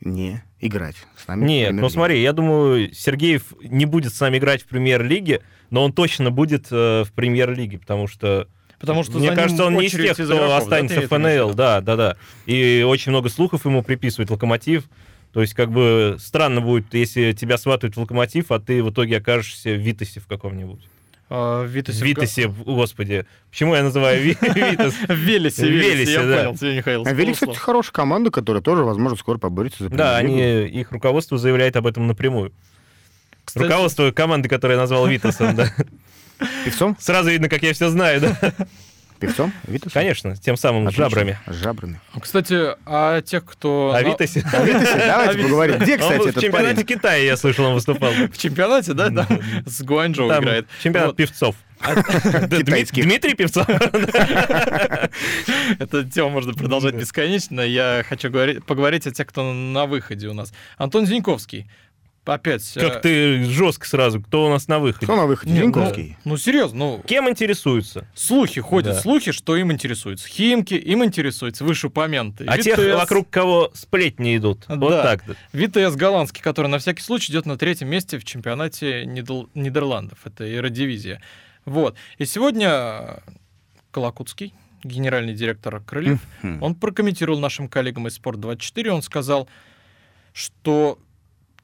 [0.00, 1.46] не играть с нами.
[1.46, 5.92] Нет, ну смотри, я думаю, Сергеев не будет с нами играть в премьер-лиге, но он
[5.92, 9.86] точно будет э, в премьер-лиге, потому что, Потому что мне за кажется, ним он не
[9.86, 12.16] из тех, кто игроков, останется в ФНЛ, да, да, да.
[12.44, 14.84] И очень много слухов ему приписывает Локомотив.
[15.32, 19.18] То есть, как бы, странно будет, если тебя сватают в локомотив, а ты в итоге
[19.18, 20.80] окажешься в Витасе в каком-нибудь.
[21.28, 21.98] А, Витасе.
[21.98, 23.26] в Витасе, господи.
[23.50, 24.94] Почему я называю Ви- Витас?
[25.08, 27.02] В Велесе, Велесе, я понял, тебе, Михаил.
[27.02, 31.76] А кстати, хорошая команда, которая тоже, возможно, скоро поборется за Да, они, их руководство заявляет
[31.76, 32.52] об этом напрямую.
[33.54, 35.70] Руководство команды, которую я назвал Витасом, да.
[36.64, 36.96] Певцом?
[37.00, 38.36] Сразу видно, как я все знаю, да.
[39.18, 39.50] Певцом?
[39.66, 39.92] Витас?
[39.94, 41.04] Конечно, тем самым с Отлично.
[41.08, 41.38] жабрами.
[41.46, 42.00] С жабрами.
[42.20, 43.94] Кстати, а тех, кто...
[43.96, 44.44] А на- Витасе?
[44.52, 45.78] О Витасе давайте поговорим.
[45.78, 46.86] Где, Он кстати, был в этот чемпионате парень?
[46.86, 48.12] Китая, я слышал, он выступал.
[48.32, 49.26] В чемпионате, да, да,
[49.64, 50.66] с Гуанчжоу Там играет.
[50.82, 51.16] чемпионат Вот.
[51.16, 51.56] певцов.
[52.50, 53.04] Китайских.
[53.04, 53.66] Дмитрий Певцов.
[55.78, 57.60] Эту тему можно продолжать бесконечно.
[57.60, 60.52] Я хочу говорить, поговорить о тех, кто на выходе у нас.
[60.78, 61.68] Антон Зиньковский.
[62.26, 62.72] Опять.
[62.74, 65.06] Как э, ты жестко сразу, кто у нас на выходе?
[65.06, 65.52] Кто на выходе?
[65.52, 66.16] не, ну, Зиньковский?
[66.24, 68.06] Ну, серьезно, ну, Кем интересуются?
[68.14, 69.00] слухи ходят, Да.
[69.00, 70.28] слухи, что им интересуются.
[70.28, 72.48] Химки, им интересуются вышеупомянутые.
[72.50, 74.64] А тех, ВТС, вокруг кого сплетни идут.
[74.68, 75.02] Вот Да.
[75.16, 75.24] так.
[75.52, 80.18] ВТС голландский, который на всякий случай идет на третьем месте в чемпионате Нидл- Нидерландов.
[80.24, 81.22] Это Эродивизия.
[81.64, 81.96] Вот.
[82.18, 83.22] И сегодня
[83.92, 84.52] Колокутский,
[84.84, 86.18] генеральный директор Крыльев,
[86.60, 89.48] он прокомментировал нашим коллегам из Спорт24, он сказал,
[90.32, 90.98] что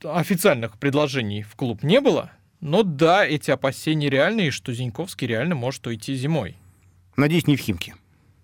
[0.05, 5.55] официальных предложений в клуб не было, но да, эти опасения реальны, и что Зиньковский реально
[5.55, 6.57] может уйти зимой.
[7.17, 7.95] Надеюсь, не в Химки.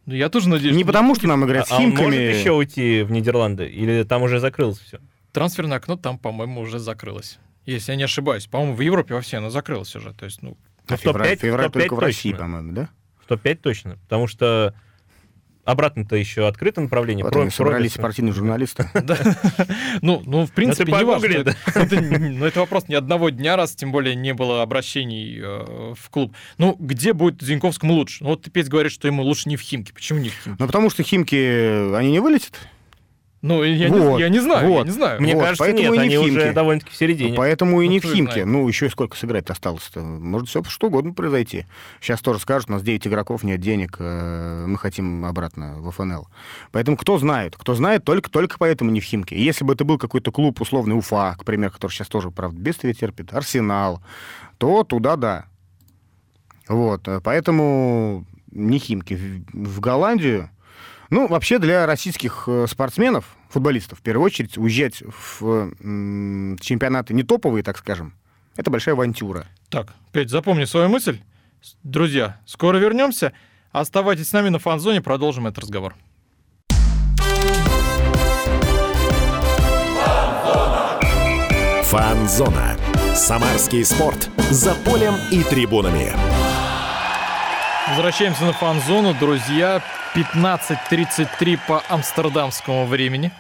[0.07, 2.39] Ну, я тоже надеюсь, Не что потому, что нам играть с А он может Химками.
[2.39, 3.67] еще уйти в Нидерланды?
[3.69, 5.01] Или там уже закрылось все?
[5.33, 7.39] трансферное окно там, по-моему, уже закрылось.
[7.67, 8.47] Если я не ошибаюсь.
[8.47, 10.13] По-моему, в Европе вообще оно закрылось уже.
[10.15, 10.57] То есть, ну,
[10.89, 12.89] А в топ-5 февраль, февраль в топ-5 только в России, по-моему, да?
[13.23, 13.99] В топ-5 точно.
[14.09, 14.75] Потому что
[15.69, 17.25] обратно-то еще открыто направление.
[17.25, 17.99] Вот Про- собрались Пробиться.
[17.99, 18.91] спортивные журналисты.
[20.01, 21.27] Ну, ну, в принципе, не важно.
[21.75, 26.11] Это, ну, это вопрос ни одного дня, раз тем более не было обращений э, в
[26.11, 26.35] клуб.
[26.57, 28.23] Ну, где будет Зиньковскому лучше?
[28.23, 29.93] Ну, вот ты, Петь, говоришь, что ему лучше не в Химке.
[29.93, 30.57] Почему не в Химке?
[30.59, 32.53] Ну, потому что Химки, они не вылетят.
[33.41, 34.87] Ну, я, Вот, не, я не знаю, я вот.
[34.87, 35.21] не знаю.
[35.23, 36.55] Мне Вот, кажется, поэтому нет, и не они в уже Химки.
[36.55, 37.37] довольно-таки в середине.
[37.37, 38.33] Поэтому и Ну, не в Химке.
[38.33, 38.47] знает.
[38.49, 40.01] Ну, еще и сколько сыграть осталось-то.
[40.01, 41.65] Может, все что угодно произойти.
[42.01, 46.27] Сейчас тоже скажут, у нас 9 игроков, нет денег, э, мы хотим обратно в ФНЛ.
[46.73, 47.55] Поэтому кто знает?
[47.57, 49.37] Кто знает, только, только поэтому не в Химке.
[49.37, 52.59] И Если бы это был какой-то клуб, условный Уфа, к примеру, который сейчас тоже, правда,
[52.61, 54.03] бедствие терпит, Арсенал,
[54.59, 55.45] то туда да.
[56.67, 59.15] Вот, э, поэтому не Химки.
[59.15, 60.51] В в Голландию
[61.11, 67.23] ну, вообще для российских э, спортсменов, футболистов, в первую очередь, уезжать в м, чемпионаты не
[67.23, 68.15] топовые, так скажем,
[68.57, 69.47] это большая авантюра.
[69.71, 71.21] Так, Петь, запомни свою мысль.
[71.83, 73.33] Друзья, скоро вернемся.
[73.73, 75.95] Оставайтесь с нами на фан-зоне, продолжим этот разговор.
[81.85, 82.77] Фанзона.
[83.15, 84.29] Самарский спорт.
[84.51, 86.13] За полем и трибунами.
[87.89, 89.83] Возвращаемся на фан-зону, друзья.
[90.15, 93.31] 15.33 по амстердамскому времени.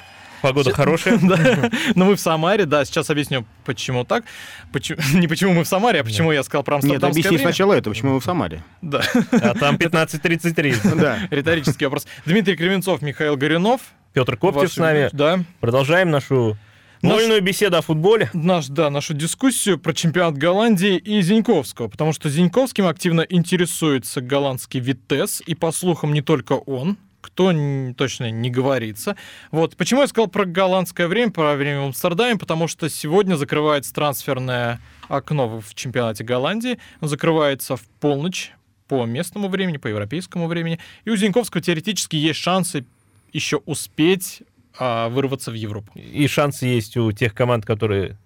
[0.40, 1.18] Погода хорошая.
[1.22, 1.70] Да.
[1.96, 4.24] Но мы в Самаре, да, сейчас объясню, почему так.
[4.72, 7.48] Почему, не почему мы в Самаре, а почему я сказал про Нет, амстердамское объясни время.
[7.52, 8.62] сначала это, почему мы в Самаре.
[8.80, 9.02] Да,
[9.32, 10.94] А там 15.33.
[11.00, 11.18] Да.
[11.30, 12.06] риторический вопрос.
[12.24, 13.80] Дмитрий Кривенцов, Михаил Горюнов.
[14.12, 15.10] Петр Коптев Ваши- с нами.
[15.12, 15.40] Да.
[15.60, 16.56] Продолжаем нашу Наш-
[17.02, 18.30] вольную беседу о футболе.
[18.32, 24.80] Наш, да, нашу дискуссию про чемпионат Голландии и Зиньковского, потому что Зиньковским активно интересуется голландский
[24.80, 27.52] Витес, и по слухам не только он, кто
[27.96, 29.16] точно не говорится.
[29.50, 33.92] Вот почему я сказал про голландское время, про время в Амстердаме, потому что сегодня закрывается
[33.92, 38.52] трансферное окно в чемпионате Голландии, оно закрывается в полночь
[38.86, 42.86] по местному времени, по европейскому времени, и у Зиньковского теоретически есть шансы
[43.32, 44.42] еще успеть
[44.78, 45.92] а, вырваться в Европу.
[45.94, 48.18] И шансы есть у тех команд, которые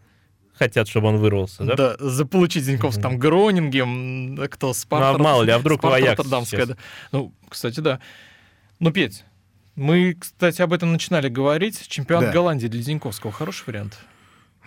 [0.54, 1.74] хотят, чтобы он вырвался, да?
[1.74, 5.18] Да, заполучить Зиньковс, там Гронингем, кто Спарта.
[5.18, 6.76] Ну, а мало ли, а вдруг в Спарта Аякс да.
[7.10, 8.00] Ну, кстати, да.
[8.78, 9.24] Ну, Петь,
[9.74, 11.88] мы, кстати, об этом начинали говорить.
[11.88, 12.32] Чемпионат Да.
[12.32, 13.98] Голландии для Зиньковского хороший вариант.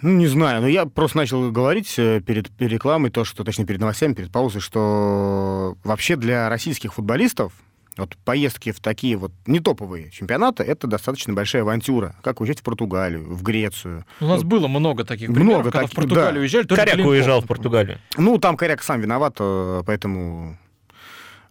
[0.01, 3.65] Ну, не знаю, но я просто начал говорить э, перед, перед рекламой, то, что, точнее,
[3.65, 7.53] перед новостями, перед паузой, что вообще для российских футболистов
[7.97, 12.15] вот поездки в такие вот не топовые чемпионаты это достаточно большая авантюра.
[12.21, 14.05] Как уезжать в Португалию, в Грецию.
[14.19, 16.39] У нас Ну, было много таких много примеров, когда в таких, Португалию да.
[16.41, 16.67] уезжали.
[16.67, 17.47] Коряк Клинков, уезжал в.
[17.47, 17.99] Португалию.
[18.17, 20.57] Ну, там Коряк сам виноват, э, поэтому...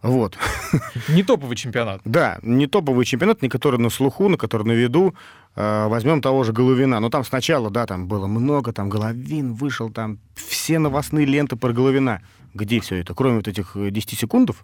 [0.01, 0.37] Вот.
[1.09, 2.01] Не топовый чемпионат.
[2.05, 5.15] Да, не топовый чемпионат, не который на слуху, на который на виду.
[5.55, 6.99] Э, возьмем того же Головина.
[6.99, 11.73] Но там сначала, да, там было много, там Головин вышел, там все новостные ленты про
[11.73, 12.21] Головина.
[12.53, 13.15] Где все это?
[13.15, 14.63] Кроме вот этих э, 10 секундов,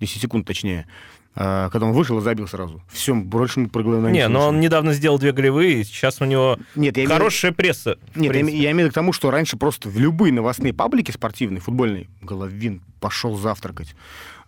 [0.00, 0.86] 10 секунд точнее,
[1.34, 2.82] э, когда он вышел и забил сразу.
[2.90, 6.24] Все, больше мы про Головина не Не, но он недавно сделал две голевые, сейчас у
[6.24, 7.98] него Нет, я имею- хорошая пресса.
[8.14, 10.72] в Нет, я, я имею в виду к тому, что раньше просто в любые новостные
[10.72, 13.94] паблики спортивные, футбольные, Головин пошел завтракать.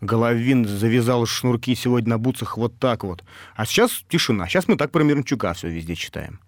[0.01, 3.25] Головин завязал шнурки сегодня на бутсах вот так вот.
[3.57, 4.47] А сейчас тишина.
[4.47, 6.39] Сейчас мы так про Мирончука все везде читаем.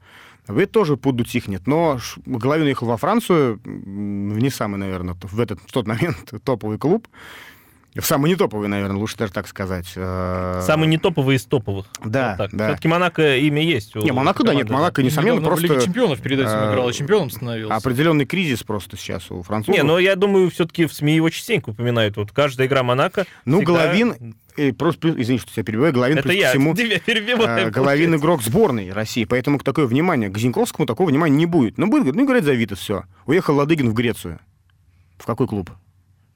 [0.47, 1.67] это тоже подутихнет.
[1.67, 3.69] Но Ш- Головин уехал во Францию, в
[4.39, 7.09] не самый, наверное, в этот в тот момент топовый клуб.
[7.97, 9.87] В самый не топовый, наверное, лучше даже так сказать.
[9.97, 11.87] Э, Самый не топовый из топовых.
[12.05, 12.69] Да, да.
[12.69, 13.97] Все-таки Монако имя есть.
[13.97, 16.89] у Не, Монако, да, нет, Монако, несомненно, в Лиге просто чемпионов перед этим э, играл,
[16.89, 17.75] и чемпионом становился.
[17.75, 19.77] определенный кризис просто сейчас у французов.
[19.77, 22.17] Не, но я думаю, все-таки в СМИ его частенько упоминают.
[22.17, 23.27] Вот каждая игра Монако.
[23.45, 26.51] Ну, всегда- Головин, э, просто, плюс- извини, что тебя перебиваю, Головин, Это плюс ко я
[26.51, 27.67] всему, тебя перебиваю.
[27.67, 31.77] э, Головин игрок сборной России, поэтому такое внимание к Зиньковскому такого внимания не будет.
[31.77, 33.03] Ну, будет, ну, играть за Витас, все.
[33.27, 34.39] Уехал Ладыгин в Грецию.
[35.19, 35.71] В какой клуб?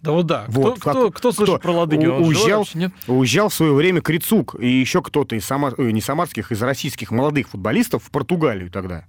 [0.04, 0.44] Да вот да.
[0.48, 1.62] Вот, кто, как- кто, кто слышал кто?
[1.62, 2.16] про Ладыгина?
[2.18, 2.92] У- уезжал- вообще, нет?
[3.06, 5.74] Уезжал в свое время Крицук и еще кто-то из самар...
[5.78, 9.06] ой, не самарских, из российских молодых футболистов в Португалию тогда.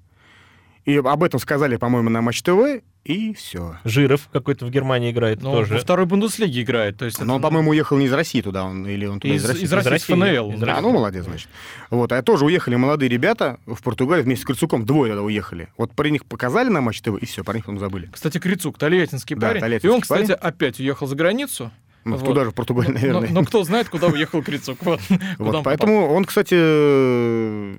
[0.85, 3.77] И об этом сказали, по-моему, на Матч ТВ, и все.
[3.85, 5.75] Жиров какой-то в Германии играет Ну, тоже.
[5.75, 6.97] во второй Бундеслиге играет.
[6.97, 9.33] То есть Но он, это по-моему, уехал не из России туда, он, или он туда
[9.33, 9.63] из, из, России.
[9.65, 10.19] из России, Из с ФНЛ.
[10.21, 10.55] России.
[10.57, 10.81] Из А, России.
[10.81, 11.47] ну, молодец, значит.
[11.91, 15.67] Вот, а тоже уехали молодые ребята в Португалию вместе с Крицуком, двое тогда уехали.
[15.77, 18.09] Вот про них показали на Матч ТВ, и все, про них потом забыли.
[18.11, 19.57] Кстати, Крицук, тольяттинский Да, парень.
[19.57, 20.39] и тольяттинский он, кстати, парень.
[20.41, 21.71] опять уехал за границу.
[22.05, 22.25] Ну, Вот.
[22.25, 23.29] туда же, в Португалию, Но- наверное.
[23.29, 24.77] Но, но кто знает, куда уехал Крицук.
[24.81, 25.63] Вот, Вот, он попал.
[25.63, 27.75] поэтому он, кстати, э,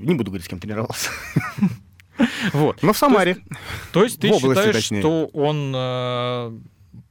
[0.00, 1.10] не буду говорить, с кем тренировался.
[2.52, 2.82] Вот.
[2.82, 3.38] Но в Самаре.
[3.92, 5.00] То есть ты В области, считаешь, точнее.
[5.00, 6.58] что он э,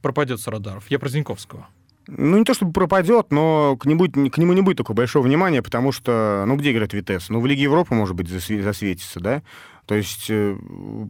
[0.00, 0.84] пропадет с радаров?
[0.90, 1.66] Я про Зиньковского.
[2.08, 5.62] Ну, не то чтобы пропадет, но к нему, к нему не будет такого большого внимания,
[5.62, 7.28] потому что, ну, где играет Витес?
[7.28, 9.42] Ну, в Лиге Европы, может быть, засве- засветится, да?
[9.86, 10.56] То есть, э,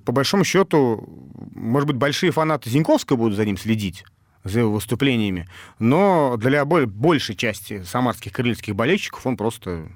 [0.05, 1.09] по большому счету,
[1.55, 4.05] может быть, большие фанаты Зиньковского будут за ним следить,
[4.45, 9.89] за его выступлениями, но для боль- большей части самарских крыльских болельщиков он просто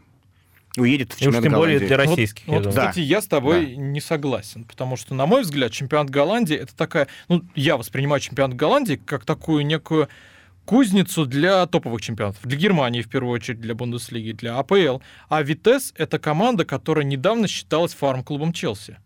[0.80, 1.86] уедет в И уж чемпионат тем более Голландии.
[1.86, 2.74] для Вот- российских, я Вот, думаю.
[2.76, 2.80] Да.
[2.90, 7.08] кстати, я с тобой не согласен, потому что, на мой взгляд, чемпионат Голландии это такая,
[7.28, 10.08] ну, я воспринимаю чемпионат Голландии как такую некую
[10.64, 12.40] кузницу для топовых чемпионатов.
[12.44, 14.98] Для Германии, в первую очередь, для Бундеслиги, для АПЛ.
[15.28, 18.98] А Витес— это команда, которая недавно считалась фарм-клубом Челси.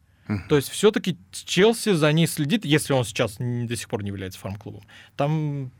[0.49, 4.39] То есть все-таки Челси за ней следит, если он сейчас до сих пор не является
[4.39, 4.83] фарм-клубом.
[5.17, 5.71] Там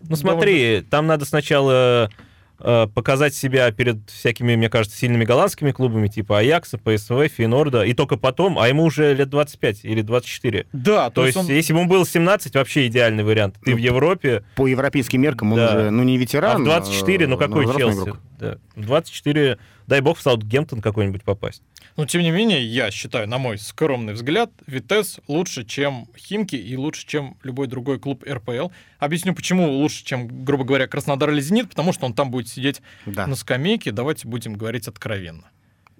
[0.00, 2.10] Ну смотри, там надо сначала
[2.58, 8.16] показать себя перед всякими, мне кажется, сильными голландскими клубами, типа Аякса, ПСВ, Фейнорда, и только
[8.16, 10.66] потом, а ему уже лет 25 или 24.
[10.72, 13.56] Да, То, есть, он- если бы ему было 17, вообще идеальный вариант.
[13.64, 15.76] Ты Ну, в Европе, По европейским меркам он Да.
[15.76, 16.62] уже, ну, не а ветеран.
[16.62, 17.96] в 24, ну э, какой Челси?
[18.02, 18.18] игрок.
[18.38, 18.58] Да.
[18.74, 21.62] В 24, дай бог, в Саутгемптон какой-нибудь попасть.
[21.96, 26.76] Но, тем не менее, я считаю, на мой скромный взгляд, Витес лучше, чем Химки и
[26.76, 28.68] лучше, чем любой другой клуб РПЛ.
[28.98, 32.82] Объясню, почему лучше, чем, грубо говоря, Краснодар или Зенит, потому что он там будет сидеть
[33.06, 33.90] Да, на скамейке.
[33.90, 35.50] Давайте будем говорить откровенно.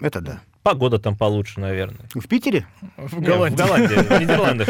[0.00, 0.40] Это да.
[0.62, 2.06] Погода там получше, наверное.
[2.14, 2.66] В Питере?
[2.96, 3.56] В Голландии.
[3.56, 4.68] В Голландии, в Нидерландах.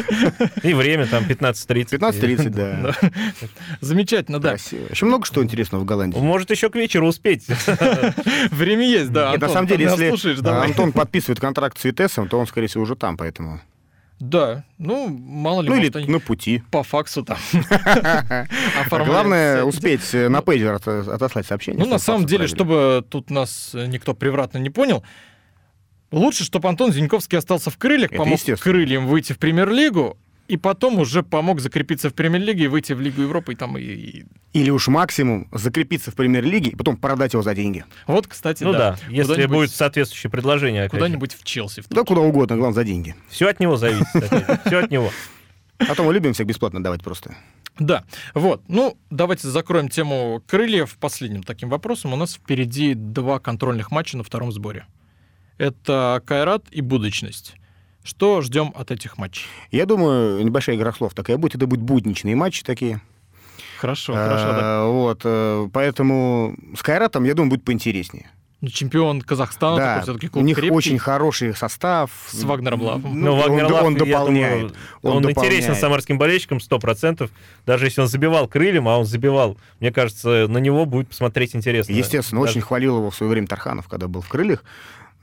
[0.62, 1.98] И время там 15.30.
[1.98, 2.94] 15.30, да.
[3.80, 4.52] Замечательно, да.
[4.52, 6.18] Еще много что интересного в Голландии.
[6.18, 7.46] Может, еще к вечеру успеть.
[8.50, 9.34] Время есть, да.
[9.36, 10.48] На самом деле, если.
[10.48, 13.60] Антон подписывает контракт с Витесом, то он, скорее всего, уже там, поэтому...
[14.20, 16.62] Да, ну, мало ли, Ну или может, они на пути.
[16.72, 18.48] по факсу там А
[18.90, 21.84] Главное успеть э, на пейджер от- отослать сообщение.
[21.84, 25.04] Ну, на самом деле, чтобы тут нас э, никто превратно не понял,
[26.10, 30.16] лучше, чтобы Антон Зиньковский остался в крыльях, помог крыльям выйти в премьер-лигу,
[30.48, 34.24] и потом уже помог закрепиться в премьер-лиге и выйти в Лигу Европы, и там и...
[34.54, 37.84] Или уж максимум закрепиться в премьер-лиге и потом продать его за деньги.
[38.06, 38.78] Вот, кстати, Ну да.
[38.78, 40.88] да, если Куда-нибудь- будет соответствующее предложение.
[40.88, 41.82] Куда-нибудь в Челси.
[41.82, 43.14] в Да куда угодно, главное, за деньги.
[43.28, 44.06] Все от него зависит.
[44.64, 45.10] Все от него.
[45.78, 47.36] А то мы любим всех бесплатно давать просто.
[47.78, 48.62] Да, вот.
[48.68, 52.12] Ну, давайте закроем тему крыльев последним таким вопросом.
[52.14, 54.86] У нас впереди два контрольных матча на втором сборе.
[55.58, 57.54] Это Кайрат и Будочность.
[58.08, 59.44] Что ждем от этих матчей?
[59.70, 61.56] Я думаю, небольшая игра слов такая будет.
[61.56, 63.02] Это будут будничные матчи такие.
[63.78, 64.58] Хорошо, хорошо, да.
[64.62, 68.30] А, Вот, э, поэтому с Кайратом, я думаю, будет поинтереснее.
[68.62, 70.74] Ну, чемпион Казахстана, да, такой все-таки у клуб них крепкий.
[70.76, 72.10] очень хороший состав.
[72.28, 73.20] С Вагнером Лавом.
[73.20, 74.60] Ну, он- Вагнер он, Лав, я дополняет.
[74.68, 75.78] думаю, он Он, интересен дополняет.
[75.80, 77.30] самарским болельщикам 100%.
[77.66, 81.92] Даже если он забивал крыльям, а он забивал, мне кажется, на него будет посмотреть интересно.
[81.92, 84.64] Естественно, Даже- очень хвалил его в свое время Тарханов, когда был в крыльях.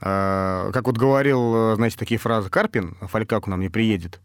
[0.00, 4.20] А, Как вот говорил, э, знаете, такие фразы Карпин, Фалька к нам не приедет.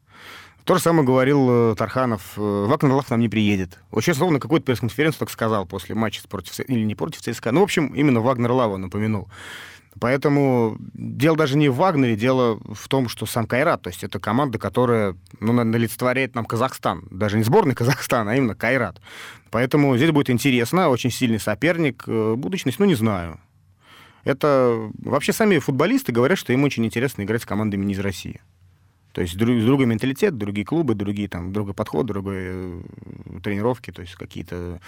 [0.63, 3.79] То же самое говорил э, Тарханов, э, Вагнер Лав к нам не приедет.
[3.89, 7.51] Вот сейчас ровно какой-то пресс-конференцию так сказал после матча против, или не против ЦСКА.
[7.51, 9.29] Ну, в общем, именно Вагнер Лава напомянул.
[9.99, 14.19] Поэтому дело даже не в Вагнере, дело в том, что сам Кайрат, то есть это
[14.19, 17.07] команда, которая ну, олицетворяет нам Казахстан.
[17.11, 19.01] Даже не сборный Казахстана, а именно Кайрат.
[19.49, 22.05] Поэтому здесь будет интересно, очень сильный соперник.
[22.07, 23.39] Будущность, ну, не знаю.
[24.23, 28.41] Это вообще сами футболисты говорят, что им очень интересно играть с командами не из России.
[29.13, 32.81] То есть друг, другой менталитет, другие клубы, другие там, другой подход, другой э,
[33.43, 34.79] тренировки, то есть какие-то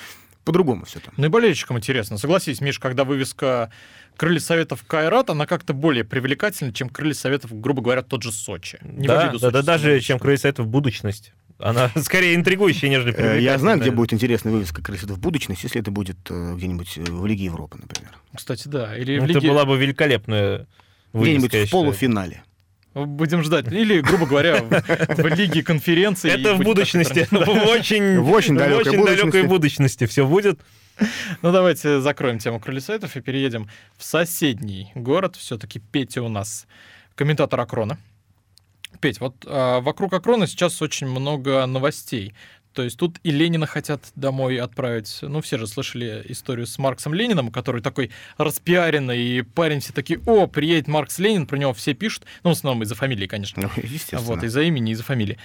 [0.46, 1.14] по-другому все там.
[1.18, 2.18] Ну и болельщикам интересно.
[2.18, 3.72] Согласись, Миш, когда вывеска
[4.18, 8.78] крылья советов Кайрат, она как-то более привлекательна, чем крылья советов, грубо говоря, тот же Сочи.
[8.82, 11.34] Не в Да, да, да, сочинскому даже чем крылья советов будущность.
[11.60, 15.82] Она скорее интригующая, нежели Э, Я знаю, где будет интересная вывеска крылья в будущность, если
[15.82, 18.12] это будет э, где-нибудь э, в Лиге Европы, например.
[18.36, 18.98] Кстати, да.
[18.98, 19.50] Или Ну, в Это Лиге...
[19.50, 20.68] была бы великолепная
[21.14, 22.44] Где-нибудь вывеска, я в полуфинале.
[22.94, 23.72] Будем ждать.
[23.72, 26.30] Или, грубо говоря, в, в Лиге конференции.
[26.30, 27.36] Это в будущности, в
[27.68, 29.32] очень, В очень далекой очень будущности.
[29.32, 30.60] далекой будущности все будет.
[31.42, 35.36] Ну, давайте закроем тему крылья советов и переедем в соседний город.
[35.36, 36.68] Все-таки Петя у нас
[37.16, 37.98] комментатор Акрона.
[39.04, 42.34] Петь, вот а, вокруг Акрона сейчас очень много новостей.
[42.72, 45.20] То есть тут и Ленина хотят домой отправить.
[45.22, 50.22] Ну, все же слышали историю с Марксом Лениным, который такой распиаренный, и парень все такие,
[50.26, 52.24] о, приедет Маркс Ленин, про него все пишут.
[52.44, 53.64] Ну, в основном из-за фамилии, конечно.
[53.64, 54.22] Ну, естественно.
[54.22, 55.38] Вот, из-за имени, из-за фамилии.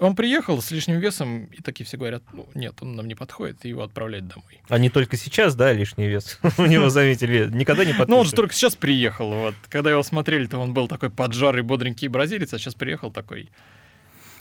[0.00, 3.64] Он приехал с лишним весом, и такие все говорят, ну, нет, он нам не подходит,
[3.64, 4.60] и его отправляют домой.
[4.68, 6.38] А не только сейчас, да, лишний вес.
[6.58, 9.54] У него заметили, никогда не Ну, он же только сейчас приехал, вот.
[9.68, 13.50] Когда его смотрели, то он был такой поджарый, бодренький бразилец, а сейчас приехал такой.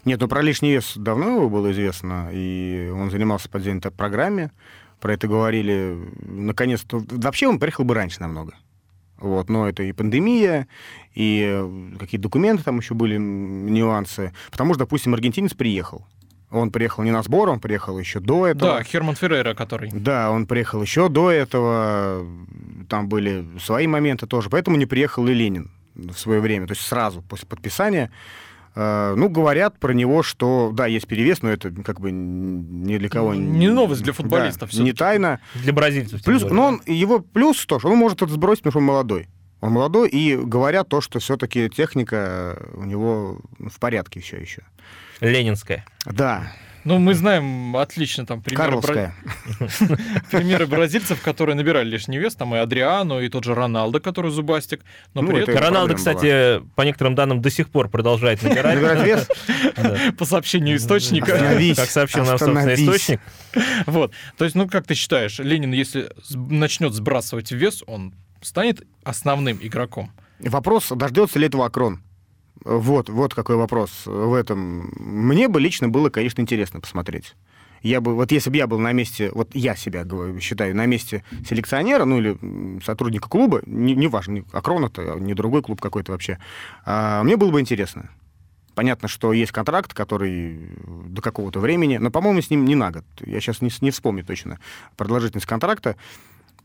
[0.05, 3.59] Нет, ну про лишний вес давно его было известно, и он занимался по
[3.91, 4.51] программе,
[4.99, 7.03] про это говорили, наконец-то.
[7.09, 8.53] Вообще он приехал бы раньше намного.
[9.21, 10.67] Вот, но это и пандемия,
[11.13, 14.33] и э, какие-то документы там еще были, нюансы.
[14.49, 16.05] Потому что, допустим, аргентинец приехал.
[16.49, 18.77] Он приехал не на сбор, он приехал еще до этого.
[18.77, 19.91] Да, Херман Феррейра, который.
[19.93, 22.25] Да, он приехал еще до этого,
[22.89, 26.85] там были свои моменты тоже, поэтому не приехал и Ленин в свое время, то есть
[26.85, 28.11] сразу после подписания.
[28.75, 33.09] Э, Ну, говорят про него, что, да, есть перевес, но это как бы ни для
[33.09, 33.33] кого...
[33.33, 35.39] Не новость для футболистов Да, не тайна.
[35.55, 36.23] Для бразильцев.
[36.23, 39.27] Плюс, но он, его плюс то, что он может это сбросить, потому что он молодой.
[39.59, 44.63] Он молодой, и говорят то, что все-таки техника у него в порядке все еще.
[45.19, 45.85] Ленинская.
[46.05, 46.51] Да,
[46.83, 49.13] Ну, мы знаем отлично там примеры, бра-
[50.31, 54.81] примеры бразильцев, которые набирали лишний вес, там и Адриану, и тот же Роналдо, который зубастик.
[55.13, 58.75] Но Ну, при это этом, Роналдо, кстати, по некоторым данным, до сих пор продолжает набирать.
[58.75, 59.27] Набирать вес?
[60.17, 61.37] По сообщению источника.
[61.75, 62.79] Как сообщил нам, собственно, Остановись.
[62.81, 63.21] источник.
[63.85, 64.11] Вот.
[64.37, 70.11] То есть, ну, как ты считаешь, Ленин, если начнет сбрасывать вес, он станет основным игроком?
[70.39, 72.01] Вопрос, дождется ли этого Акрон?
[72.63, 74.91] Вот, вот какой вопрос в этом.
[74.95, 77.35] Мне бы лично было, конечно, интересно посмотреть.
[77.81, 80.85] Я бы, вот если бы я был на месте, вот я себя говорю, считаю, на
[80.85, 86.11] месте селекционера, ну или сотрудника клуба, не, не важно, Акрон это, не другой клуб какой-то
[86.11, 86.37] вообще,
[86.85, 88.11] а, мне было бы интересно.
[88.75, 93.03] Понятно, что есть контракт, который до какого-то времени, но, по-моему, с ним не на год.
[93.19, 94.59] Я сейчас не, не вспомню точно
[94.95, 95.95] продолжительность контракта.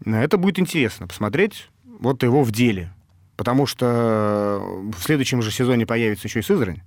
[0.04, 2.92] Это будет интересно посмотреть вот его в деле.
[3.36, 4.62] Потому что
[4.96, 6.80] в следующем же сезоне появится еще и Сызрань.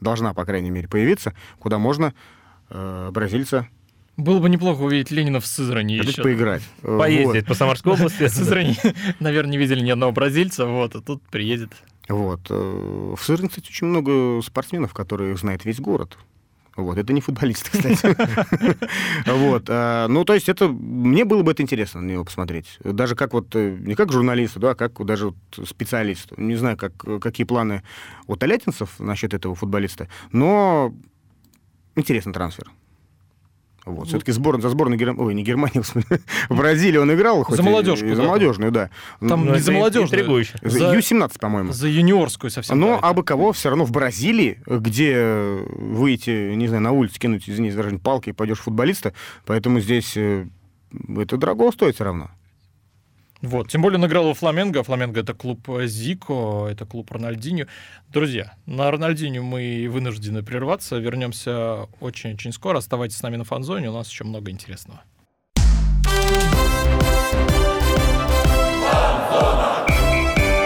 [0.00, 2.14] Должна, по крайней мере, появиться, куда можно
[2.70, 3.66] э, бразильца
[4.16, 6.22] Было бы неплохо увидеть Ленина в Сызрани еще.
[6.22, 6.62] поиграть.
[6.82, 8.24] Э, Поездить по Самарской области.
[8.24, 8.76] В Сызрани,
[9.20, 11.72] наверное, не видели ни одного бразильца, вот, а тут приедет.
[12.08, 12.40] Вот.
[12.50, 16.16] э, В Сызрани, кстати, очень много спортсменов, которые знает весь город.
[16.76, 18.16] Вот, это не футболисты, кстати.
[19.26, 22.78] Вот, э, ну, то есть это, мне было бы это интересно на него посмотреть.
[22.84, 25.32] Даже как вот, э, не как журналисту, да, а как даже
[25.64, 26.34] специалисту.
[26.38, 27.82] Не знаю, как, какие планы
[28.26, 30.94] у Толятинцев насчет этого футболиста, но
[31.94, 32.70] интересный трансфер.
[33.86, 34.08] Вот.
[34.08, 35.80] Все-таки сбор, за сборную Германии, ой, не Германии,
[36.48, 37.44] в Бразилии он играл.
[37.44, 38.90] хоть За молодежку, и За да, молодежную, да.
[39.20, 40.44] Там Ну, не за молодежную.
[40.62, 41.72] За За- Ю-17, по-моему.
[41.72, 42.78] За юниорскую совсем.
[42.80, 43.08] Но правильно.
[43.08, 47.78] абы кого все равно в Бразилии, где выйти, не знаю, на улицу, кинуть, извините, за
[47.78, 49.12] выражение, палкой и пойдешь футболиста,
[49.44, 50.46] поэтому здесь э,
[51.16, 52.30] это дорого стоит все равно.
[53.42, 57.10] Вот, тем более он играл во Фламенго, а Фламенго это клуб э, Зико, это клуб
[57.12, 57.66] Рональдинho.
[58.08, 62.78] Друзья, на Рональдинho мы вынуждены прерваться, вернемся очень-очень скоро.
[62.78, 65.02] Оставайтесь с нами на фанзоне, у нас еще много интересного.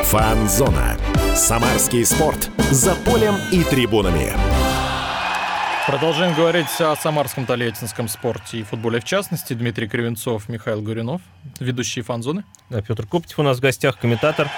[0.04, 0.96] Фанзона.
[1.36, 2.50] Самарский спорт.
[2.70, 4.49] За полем и трибунами.
[5.86, 9.54] Продолжаем говорить о самарском тольяттинском спорте и футболе в частности.
[9.54, 11.22] Дмитрий Кривенцов, Михаил Горюнов,
[11.58, 12.44] ведущие фанзоны.
[12.68, 14.48] Да, Петр Коптев у нас в гостях, комментатор.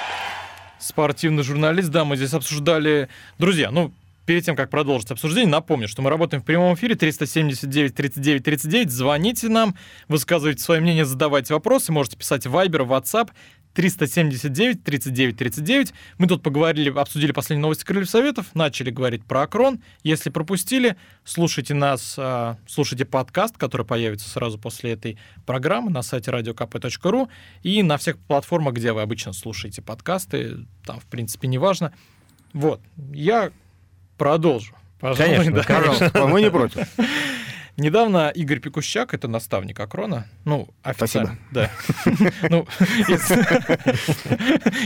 [0.79, 1.89] спортивный журналист.
[1.91, 3.09] Да, мы здесь обсуждали...
[3.39, 3.95] Друзья, ну,
[4.27, 8.91] перед тем, как продолжить обсуждение, напомню, что мы работаем в прямом эфире 379 39 39.
[8.91, 9.77] Звоните нам,
[10.09, 11.93] высказывайте свое мнение, задавайте вопросы.
[11.93, 13.31] Можете писать в Viber, WhatsApp
[13.75, 15.93] 379 39 39.
[16.19, 19.83] Мы тут поговорили, обсудили последние новости Крыльев Советов, начали говорить про Акрон.
[20.03, 26.31] Если пропустили, слушайте нас, а, слушайте подкаст, который появится сразу после этой программы на сайте
[26.31, 27.29] radiokp.ru
[27.63, 30.67] и на всех платформах, где вы обычно слушаете подкасты.
[30.85, 31.93] Там, в принципе, не важно.
[32.53, 32.81] Вот,
[33.13, 33.51] я
[34.19, 34.75] продолжу.
[35.01, 35.65] Пожалуй, Конечно, да.
[35.65, 36.27] конечно.
[36.27, 36.87] Мы не против.
[37.79, 41.39] Недавно Игорь Пикущак, это наставник Акрона, ну, официально.
[41.51, 41.71] Да.
[42.51, 42.67] Ну,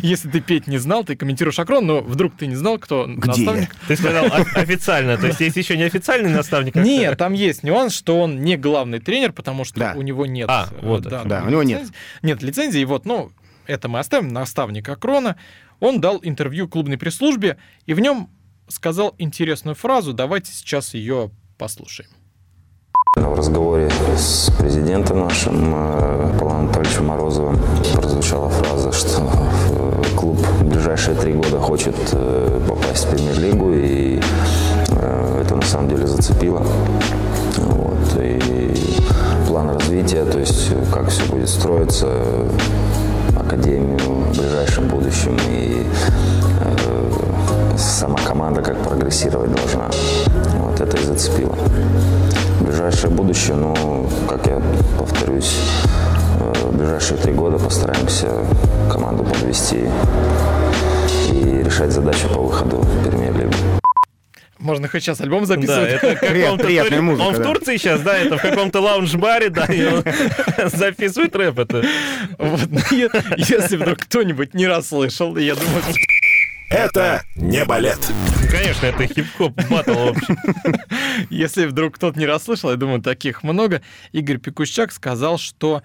[0.03, 3.75] если ты петь не знал, ты комментируешь Акрон, но вдруг ты не знал, кто наставник.
[3.89, 6.77] Ты сказал официально, то есть есть еще не официальный наставник?
[6.77, 10.49] Нет, там есть нюанс, что он не главный тренер, потому что у него нет...
[10.49, 11.89] А, вот, да, у него нет.
[12.23, 13.33] Нет лицензии, вот, ну,
[13.67, 15.37] это мы оставим, наставник Акрона.
[15.81, 18.31] Он дал интервью клубной пресс-службе, и в нем
[18.69, 20.13] сказал интересную фразу.
[20.13, 22.11] Давайте сейчас ее послушаем.
[23.17, 27.59] В разговоре с президентом нашим э, Павлом Анатольевичем Морозовым
[27.95, 29.23] прозвучала фраза, что
[29.71, 34.21] э, клуб в ближайшие три года хочет э, попасть в премьер-лигу, и
[35.41, 36.63] это на самом деле зацепило.
[37.57, 38.23] Вот.
[38.23, 38.95] И
[39.49, 42.09] план развития, то есть как все будет строиться,
[43.35, 45.87] академию в ближайшем будущем и
[47.79, 49.89] сама команда как прогрессировать должна.
[50.59, 51.57] Вот это и зацепило.
[52.61, 54.61] Ближайшее будущее, ну, как я
[54.99, 55.59] повторюсь,
[56.41, 58.29] э, в ближайшие три года постараемся
[58.91, 59.89] команду подвести
[61.33, 63.53] и решать задачу по выходу в премьер-лигу.
[64.59, 66.01] Можно хоть сейчас альбом записывать.
[66.01, 67.27] Да, это Привет, приятная музыка.
[67.27, 67.45] Он в да.
[67.45, 70.03] Турции сейчас, да, это в каком-то лаунж-баре, да, и он
[70.71, 71.85] записывает рэп это.
[72.39, 72.81] Вот, ну,
[73.37, 75.93] Если вдруг кто-нибудь не расслышал, я думаю, что
[76.77, 77.99] Это не балет.
[78.51, 80.37] Конечно, это хип-хоп батл вообще.
[81.31, 83.81] Если вдруг кто-то не расслышал, я думаю, таких много.
[84.13, 85.83] Игорь Пикущак сказал, что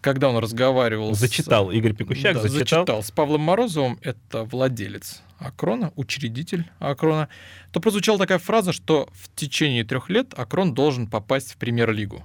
[0.00, 1.14] когда он разговаривал...
[1.14, 3.02] с- Зачитал, Игорь Пикущак Да, зачитал.
[3.02, 7.28] С Павлом Морозовым, это владелец Акрона, учредитель Акрона,
[7.70, 12.24] то прозвучала такая фраза, что в течение трех лет Акрон должен попасть в премьер-лигу.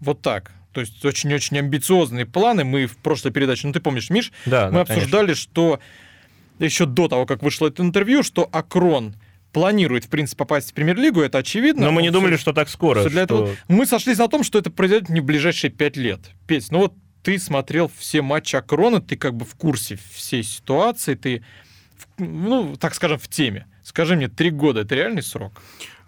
[0.00, 0.50] Вот так.
[0.72, 2.64] То есть очень-очень амбициозные планы.
[2.64, 4.94] Мы в прошлой передаче, ну ты помнишь, Миш, Да, мы да, конечно.
[4.94, 5.78] обсуждали, что
[6.64, 9.14] еще до того, как вышло это интервью, что Акрон
[9.52, 11.86] планирует, в принципе, попасть в премьер-лигу, это очевидно.
[11.86, 13.00] Но мы не Он думали, что так скоро.
[13.00, 13.56] всё для что- этого.
[13.68, 16.20] Мы сошлись на том, что это произойдет не в ближайшие пять лет.
[16.46, 21.14] Петь, ну вот ты смотрел все матчи Акрона, ты как бы в курсе всей ситуации,
[21.14, 21.44] ты,
[22.18, 23.66] ну, так скажем, в теме.
[23.82, 25.52] Скажи мне, три года— это реальный срок?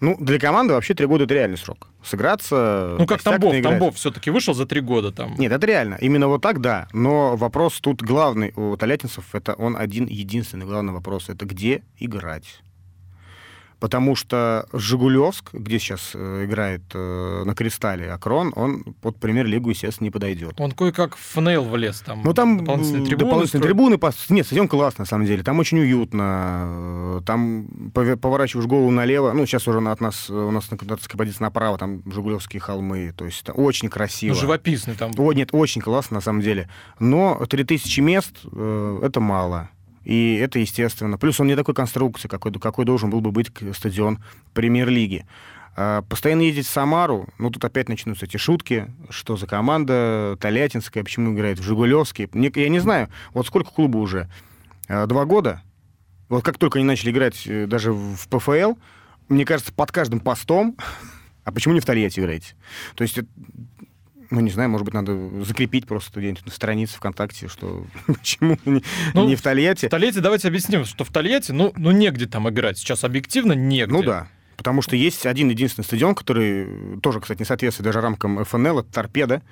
[0.01, 1.89] Ну, для команды вообще три года это реальный срок.
[2.03, 2.97] Сыграться...
[2.99, 3.53] Ну, как Тамбов.
[3.53, 3.79] наиграть.
[3.79, 5.35] Тамбов все-таки вышел за три года там.
[5.39, 5.97] Нет, это реально.
[6.01, 6.89] Именно вот так, да.
[6.93, 11.29] Но вопрос тут главный у тольяттинцев, это он один единственный главный вопрос.
[11.29, 12.61] Это где играть?
[13.85, 20.07] Потому что Жигулевск, где сейчас э, играет э, на Кристалле Акрон, он под премьер-лигу, естественно,
[20.07, 20.59] не подойдет.
[20.59, 22.23] Он кое-как в ФНЛ влез там.
[22.25, 23.19] Ну, там дополнительные трибуны.
[23.27, 23.65] дополнительные строят.
[23.67, 23.95] трибуны.
[23.97, 25.43] пос- Нет, стадион класс, на самом деле.
[25.43, 27.19] Там очень уютно.
[27.19, 29.33] э, Там поворачиваешь голову налево.
[29.35, 33.13] Ну, сейчас уже от нас, э, у нас на позиции направо, там Жигулевские холмы.
[33.15, 34.35] То есть там очень Ну, красиво.
[34.35, 35.13] живописный там.
[35.19, 36.71] О, нет, очень классно, на самом деле.
[37.01, 39.69] Но 3000 мест э, это мало.
[40.05, 41.19] И это естественно.
[41.19, 45.27] Плюс он не такой конструкции, какой, какой должен был бы быть стадион премьер-лиги.
[45.77, 51.03] А, Постоянно ездить в Самару, ну тут опять начнутся эти шутки, что за команда Тольяттинская,
[51.03, 52.29] почему играет в Жигулевске.
[52.33, 54.29] Я не знаю, вот сколько клубу уже?
[54.89, 55.63] А, Два года?
[56.29, 58.75] Вот как только они начали играть э, даже в ПФЛ,
[59.29, 60.77] мне кажется, под каждым постом,
[61.45, 62.55] а почему не в Тольятти играете?
[62.95, 63.19] То есть
[64.35, 68.83] ну, не знаю, может быть, надо закрепить просто где-нибудь на странице ВКонтакте, что почему не,
[69.15, 69.87] Ну, не в Тольятти.
[69.87, 72.79] В Тольятти, давайте объясним, что в Тольятти, ну, ну негде там играть.
[72.79, 73.93] Сейчас объективно негде.
[73.93, 74.29] Ну да.
[74.57, 78.93] Потому что есть один единственный стадион, который тоже, кстати, не соответствует даже рамкам ФНЛ, это
[78.93, 79.43] торпеда,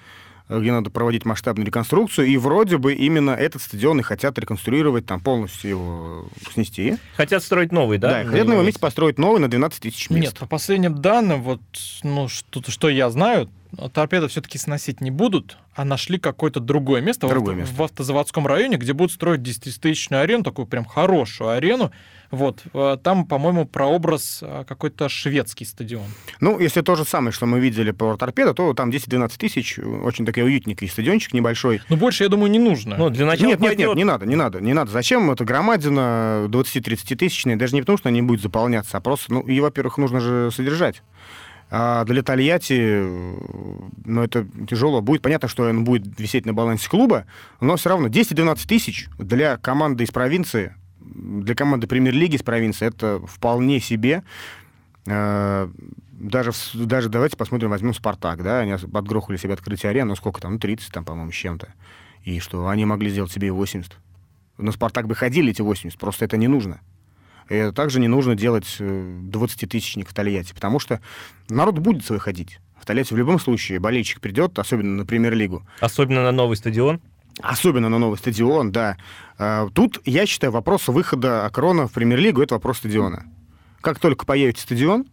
[0.49, 5.07] э, где надо проводить масштабную реконструкцию, и вроде бы именно этот стадион и хотят реконструировать,
[5.07, 6.97] там полностью его снести.
[7.17, 8.23] Хотят строить новый, да?
[8.23, 10.23] Да, хотят на его месте построить новый на 12 тысяч мест.
[10.23, 11.61] Нет, по последним данным, вот,
[12.03, 13.49] ну, что, что я знаю,
[13.93, 17.75] торпеды все-таки сносить не будут, а нашли какое-то другое место, в Другое авто- место.
[17.75, 21.91] в автозаводском районе, где будут строить 10-тысячную арену, такую прям хорошую арену.
[22.31, 26.05] Вот, э, там, по-моему, прообраз э, какой-то шведский стадион.
[26.41, 30.25] Ну, если то же самое, что мы видели по торпедо, то там 10-12 тысяч, очень
[30.25, 31.83] такой уютненький стадиончик небольшой.
[31.91, 32.97] Но больше, я думаю, не нужно.
[32.97, 34.91] Ну, для начала Нет, нет, нет, не надо, не надо, не надо.
[34.91, 37.57] Зачем это громадина 20-30 тысячная?
[37.57, 40.51] Даже не потому, что она не будет заполняться, а просто, ну, и, во-первых, нужно же
[40.53, 41.03] содержать.
[41.75, 43.03] А для Тольятти,
[44.05, 45.23] ну, это тяжело будет.
[45.23, 47.25] Понятно, что он будет висеть на балансе клуба,
[47.61, 53.23] но все равно 10-12 тысяч для команды из провинции, для команды премьер-лиги из провинции, это
[53.27, 54.23] вполне себе.
[55.07, 55.67] Э,
[56.11, 60.53] Даже, даже давайте посмотрим, возьмем «Спартак», да, они отгрохали себе открытие арены, ну сколько там,
[60.53, 61.73] ну 30 там, по-моему, с чем-то.
[62.23, 63.97] И что, они могли сделать себе и 80.
[64.59, 66.81] На «Спартак» бы ходили эти 80, просто это не нужно.
[67.53, 68.85] И также не нужно делать э,
[69.31, 71.03] 20-тысячник в Тольятти, потому что
[71.51, 72.61] народ будет свой ходить.
[72.81, 75.63] В Тольятти в любом случае болельщик придет, особенно на премьер-лигу.
[75.81, 77.03] Особенно на новый стадион.
[77.43, 78.97] Особенно на новый стадион, да.
[79.37, 83.27] А, Тут, я считаю, вопрос выхода Акрона в премьер-лигу— это вопрос стадиона.
[83.83, 85.05] Как только появится стадион,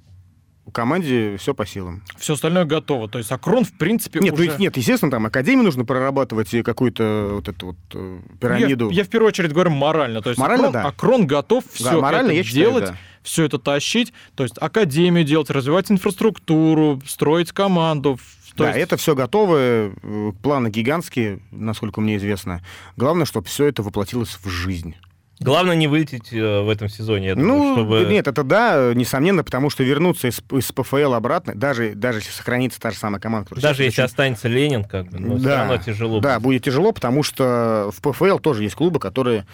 [0.71, 2.03] команде все по силам.
[2.17, 3.07] Все остальное готово.
[3.09, 4.57] То есть Акрон, в принципе, Нет, ну, уже...
[4.57, 8.89] нет, естественно, там академии нужно прорабатывать и какую-то вот эту вот э, пирамиду.
[8.89, 10.21] Я, я в первую очередь говорю морально.
[10.21, 10.89] То есть Морально, Акрон, да.
[10.89, 12.97] Акрон готов все Да, морально это я считаю, делать, да.
[13.23, 14.13] все это тащить.
[14.35, 18.19] То есть академию делать, развивать инфраструктуру, строить команду.
[18.55, 22.61] То да, есть- это все готово, э, планы гигантские, насколько мне известно.
[22.97, 24.95] Главное, чтобы все это воплотилось в жизнь.
[25.39, 28.05] Главное не вылететь э, в этом сезоне, я думаю, Ну, чтобы...
[28.09, 32.79] нет, это да, несомненно, потому что вернуться из, из ПФЛ обратно, даже, даже если сохранится
[32.79, 35.47] та же самая команда, которая Даже сейчас если очень- останется Ленин, как бы, но все
[35.47, 36.19] равно тяжело.
[36.19, 36.63] Да, будет.
[36.65, 39.45] тяжело, потому что в ПФЛ тоже есть клубы, которые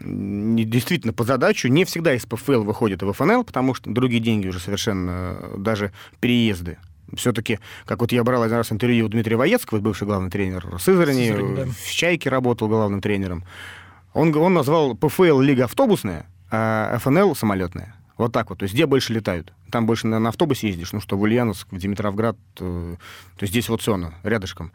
[0.00, 4.58] действительно по задачу не всегда из ПФЛ выходят в ФНЛ, потому что другие деньги уже
[4.58, 6.78] совершенно, э, даже переезды.
[7.14, 11.28] Все-таки, как вот я брал один раз интервью у Дмитрия Воецкого, бывший главный тренер Сызрани,
[11.28, 11.66] Сызрани, да.
[11.66, 13.44] в «Чайке» работал главным тренером.
[14.12, 17.94] Он, он назвал ПФЛ лига автобусная, а ФНЛ самолетная.
[18.16, 18.58] Вот так вот.
[18.58, 19.52] То есть где больше летают?
[19.70, 22.96] Там больше на, на автобусе ездишь, ну что, в Ульяновск, в Димитровград, э,
[23.36, 24.72] то есть здесь вот все, рядышком.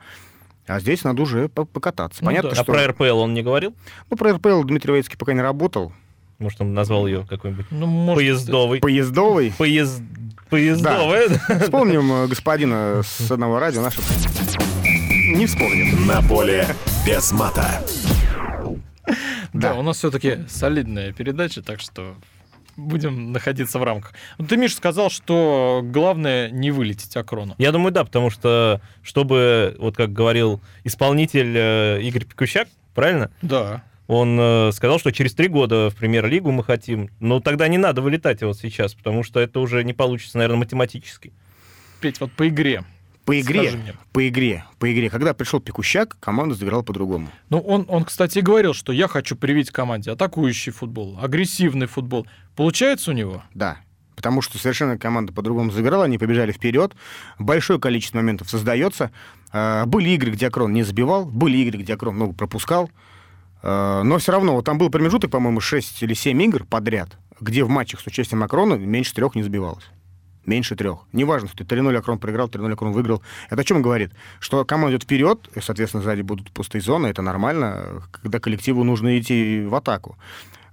[0.66, 2.24] А здесь надо уже по- покататься.
[2.24, 2.62] Ну Понятно, да.
[2.62, 2.72] А что...
[2.72, 3.76] про РПЛ он не говорил?
[4.10, 5.94] Ну, про РПЛ Дмитрий Воицкий пока не работал.
[6.40, 8.80] Может, он назвал ее какой-нибудь Ну, может, поездовый?
[8.80, 9.54] Поездовый.
[9.58, 10.02] Поезд...
[10.50, 11.30] Поездовая?
[11.30, 11.60] да?
[11.60, 14.00] Вспомним э, господина с одного радио, наше
[14.84, 16.08] не вспомним.
[16.08, 16.68] На поле
[17.06, 17.84] без мата.
[19.60, 19.80] Да, Да.
[19.80, 22.16] у нас все-таки солидная передача, так что
[22.78, 24.14] будем находиться в рамках.
[24.50, 27.56] Ты, Миша, сказал, что главное не вылететь Акрону.
[27.58, 33.32] Я думаю, да, потому что, чтобы, вот как говорил исполнитель э, Игорь Пикущак, правильно?
[33.42, 33.84] Да.
[34.08, 37.10] Он э, сказал, что через три года в премьер-лигу мы хотим.
[37.20, 41.32] Но тогда не надо вылетать вот сейчас, потому что это уже не получится, наверное, математически.
[42.02, 42.84] Петь, вот по игре.
[43.26, 45.10] По игре, по игре, по игре.
[45.10, 47.30] Когда пришел Пикущак, команда заиграла по-другому.
[47.50, 52.28] Ну, он, он, кстати, говорил, что я хочу привить команде атакующий футбол, агрессивный футбол.
[52.56, 53.44] Получается у него?
[53.56, 53.78] Да.
[54.16, 56.94] Потому что совершенно команда по-другому заиграла, они побежали вперед.
[57.40, 59.12] Большое количество моментов создается.
[59.52, 62.90] Э, Были игры, где Акрон не забивал, были игры, где Акрон много пропускал.
[63.64, 67.64] Э, Но все равно, вот там был промежуток, по-моему, 6 или 7 игр подряд, где
[67.64, 69.86] в матчах с участием Акрона меньше трех не забивалось.
[70.46, 71.00] Меньше трех.
[71.12, 73.22] Неважно, что ты 3-0 Акрон проиграл, 3-0 Акрон выиграл.
[73.50, 74.12] Это о чем говорит?
[74.40, 79.18] Что команда идет вперед, и, соответственно, сзади будут пустые зоны, это нормально, когда коллективу нужно
[79.20, 80.18] идти в атаку.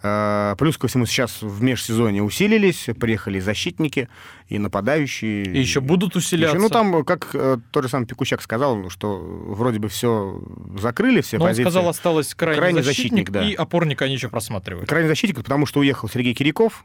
[0.03, 4.09] Э, Плюс ко всему сейчас в межсезонье усилились, приехали защитники
[4.49, 5.45] и нападающие.
[5.45, 6.57] И еще будут усиляться.
[6.57, 10.43] Еще, ну, там, как э, тот же самый Пикучак сказал, ну, что вроде бы все
[10.79, 11.63] закрыли, все Но он позиции.
[11.63, 13.49] сказал, осталось крайний, Крайний защитник, защитник, да.
[13.49, 14.89] и опорника они еще просматривают.
[14.89, 16.85] Крайний защитник, потому что уехал Сергей Киряков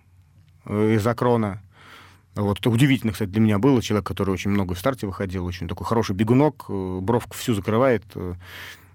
[0.66, 1.64] э, из Акрона.
[2.38, 3.82] Вот, это удивительно, кстати, для меня было.
[3.82, 8.04] Человек, который очень много в старте выходил, очень такой хороший бегунок, э, бровку всю закрывает.
[8.16, 8.36] э.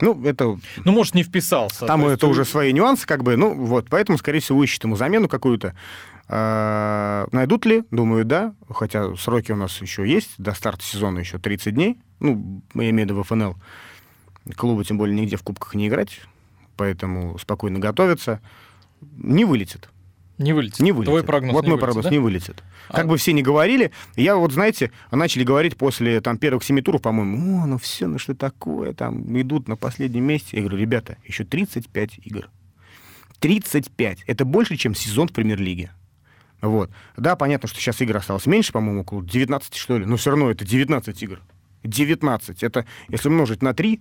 [0.01, 1.87] Ну, это Ну, может, не вписался.
[1.87, 4.97] там это у- уже свои нюансы, как бы, ну, вот, поэтому, скорее всего, ищет ему
[4.97, 5.75] замену какую-то.
[6.29, 7.85] А, Найдут ли?
[7.91, 8.55] Думаю, да.
[8.71, 11.99] Хотя сроки у нас еще есть, до старта сезона еще 30 дней.
[12.21, 13.57] Ну, я имею в виду в ФНЛ.
[14.57, 16.21] Клубы, тем более, нигде в кубках не играть,
[16.77, 18.41] поэтому спокойно готовятся.
[19.17, 19.89] Не вылетит.
[20.43, 20.81] Не вылетит.
[20.81, 21.11] Не вылетит.
[21.11, 22.11] Твой прогноз Вот не мой вылетит, прогноз да?
[22.11, 22.63] не вылетит.
[22.89, 26.83] Как А- бы все не говорили, я вот, знаете, начали говорить после там первых семи
[26.83, 30.57] туров, по-моему, о, ну все, ну что такое, там идут на последнем месте.
[30.57, 32.49] Я говорю, ребята, еще 35 игр.
[33.41, 34.25] 35.
[34.27, 35.91] Это больше, чем сезон в премьер-лиге.
[36.61, 36.91] Вот.
[37.17, 40.51] Да, понятно, что сейчас игр осталось меньше, по-моему, около 19, что ли, но все равно
[40.51, 41.41] это 19 игр.
[41.83, 42.63] 19.
[42.63, 44.01] Это, если умножить на 3,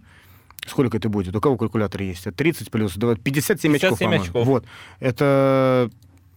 [0.67, 1.35] сколько это будет?
[1.35, 2.27] У кого калькулятор есть?
[2.27, 4.23] Это 30 плюс 20, 57 очков, 57 по-моему.
[4.23, 4.45] очков.
[4.45, 4.65] Вот.
[4.99, 5.89] Это,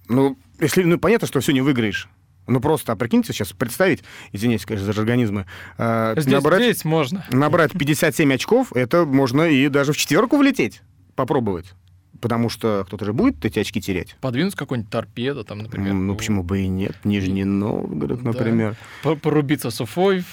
[0.09, 2.09] ну, если, ну, понятно, что все не выиграешь.
[2.47, 4.03] Ну, просто а прикиньте сейчас представить,
[4.33, 5.47] извините, конечно, за организмы,
[5.79, 7.25] э, Здесь, набрать, здесь можно.
[7.31, 10.83] набрать 57 очков, это можно и даже в четверку влететь,
[11.15, 11.73] попробовать.
[12.21, 14.17] Потому что кто-то же будет эти очки терять.
[14.21, 15.93] Подвинуть какой-нибудь торпеда там, например.
[15.93, 16.97] Ну, почему бы и нет?
[17.05, 18.31] Нижний Новгород, Да.
[18.31, 18.77] например.
[19.03, 20.25] По- Порубиться с Уфой.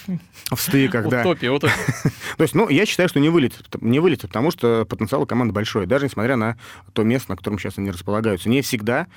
[0.53, 1.21] в стыках, да.
[1.21, 1.73] Утопия, утопия.
[2.37, 5.85] То есть, ну, я считаю, что не вылетит, не вылетит, потому что потенциал команды большой,
[5.85, 6.57] даже несмотря на
[6.93, 8.47] то место, на котором сейчас они располагаются.
[8.47, 9.07] Не всегда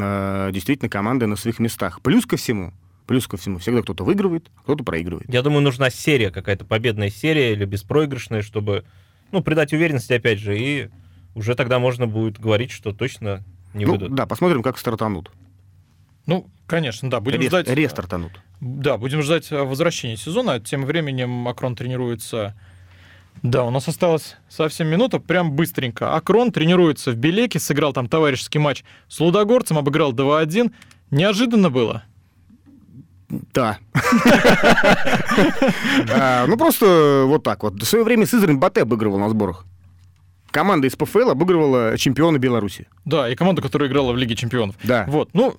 [0.00, 2.00] э, действительно команды на своих местах.
[2.02, 2.72] Плюс ко всему,
[3.06, 5.32] плюс ко всему, всегда кто-то выигрывает, кто-то проигрывает.
[5.32, 8.84] Я думаю, нужна серия, какая-то победная серия или беспроигрышная, чтобы,
[9.32, 10.90] ну, придать уверенности, опять же, и
[11.34, 13.42] уже тогда можно будет говорить, что точно
[13.72, 14.14] не Ну, выйдут.
[14.14, 15.30] да, посмотрим, как стартанут.
[16.26, 17.20] Ну, конечно, да.
[17.20, 17.68] Будем Ре- ждать...
[17.68, 18.32] Рестартанут.
[18.60, 20.58] Да, будем ждать э, возвращения сезона.
[20.60, 22.58] Тем временем Макрон тренируется...
[23.42, 26.14] Да, у нас осталось совсем минута, прям быстренько.
[26.14, 30.72] Акрон тренируется в Белеке, сыграл там товарищеский матч с Лудогорцем, обыграл 2-1.
[31.10, 32.04] Неожиданно было.
[33.52, 33.78] Да.
[36.12, 37.74] А, Ну, просто вот так вот.
[37.74, 39.64] В свое время Сызрань Батэ обыгрывал на сборах.
[40.50, 42.86] Команда из ПФЛ обыгрывала чемпиона Беларуси.
[43.04, 44.76] Да, и команда, которая играла в Лиге Чемпионов.
[44.84, 45.04] Да.
[45.08, 45.56] Вот, ну,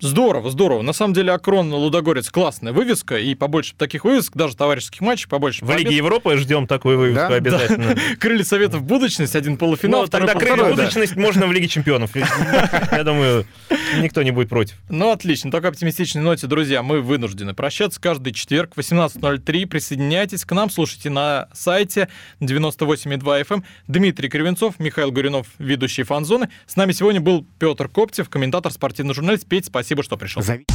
[0.00, 0.82] Здорово, здорово.
[0.82, 5.64] На самом деле Акрон Лудогорец классная вывеска, и побольше таких вывесок, даже товарищеских матчей, побольше
[5.64, 5.84] В побед.
[5.84, 7.34] Лиге Европы ждем такую вывеску Да?
[7.34, 7.96] обязательно.
[8.18, 10.70] Крылья Советов будущность, один полуфинал, Ну, второй тогда крылья да.
[10.70, 12.16] будущность можно в Лиге Чемпионов.
[12.16, 13.46] Я думаю,
[14.00, 14.76] никто не будет против.
[14.88, 15.50] Ну, отлично.
[15.50, 18.00] Такой оптимистичной ноте, друзья, мы вынуждены прощаться.
[18.00, 22.08] Каждый четверг в 18.03 присоединяйтесь к нам, слушайте на сайте
[22.40, 23.44] 98.2 FM.
[23.50, 23.64] эм.
[23.86, 26.48] Дмитрий Кривенцов, Михаил Гуринов, ведущий фан-зоны.
[26.66, 29.46] С нами сегодня был Петр Коптев, комментатор, спортивный журналист.
[29.46, 30.40] Петь, спасибо, что пришел.
[30.40, 30.66] Зови-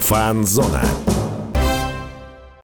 [0.00, 0.82] Фанзона.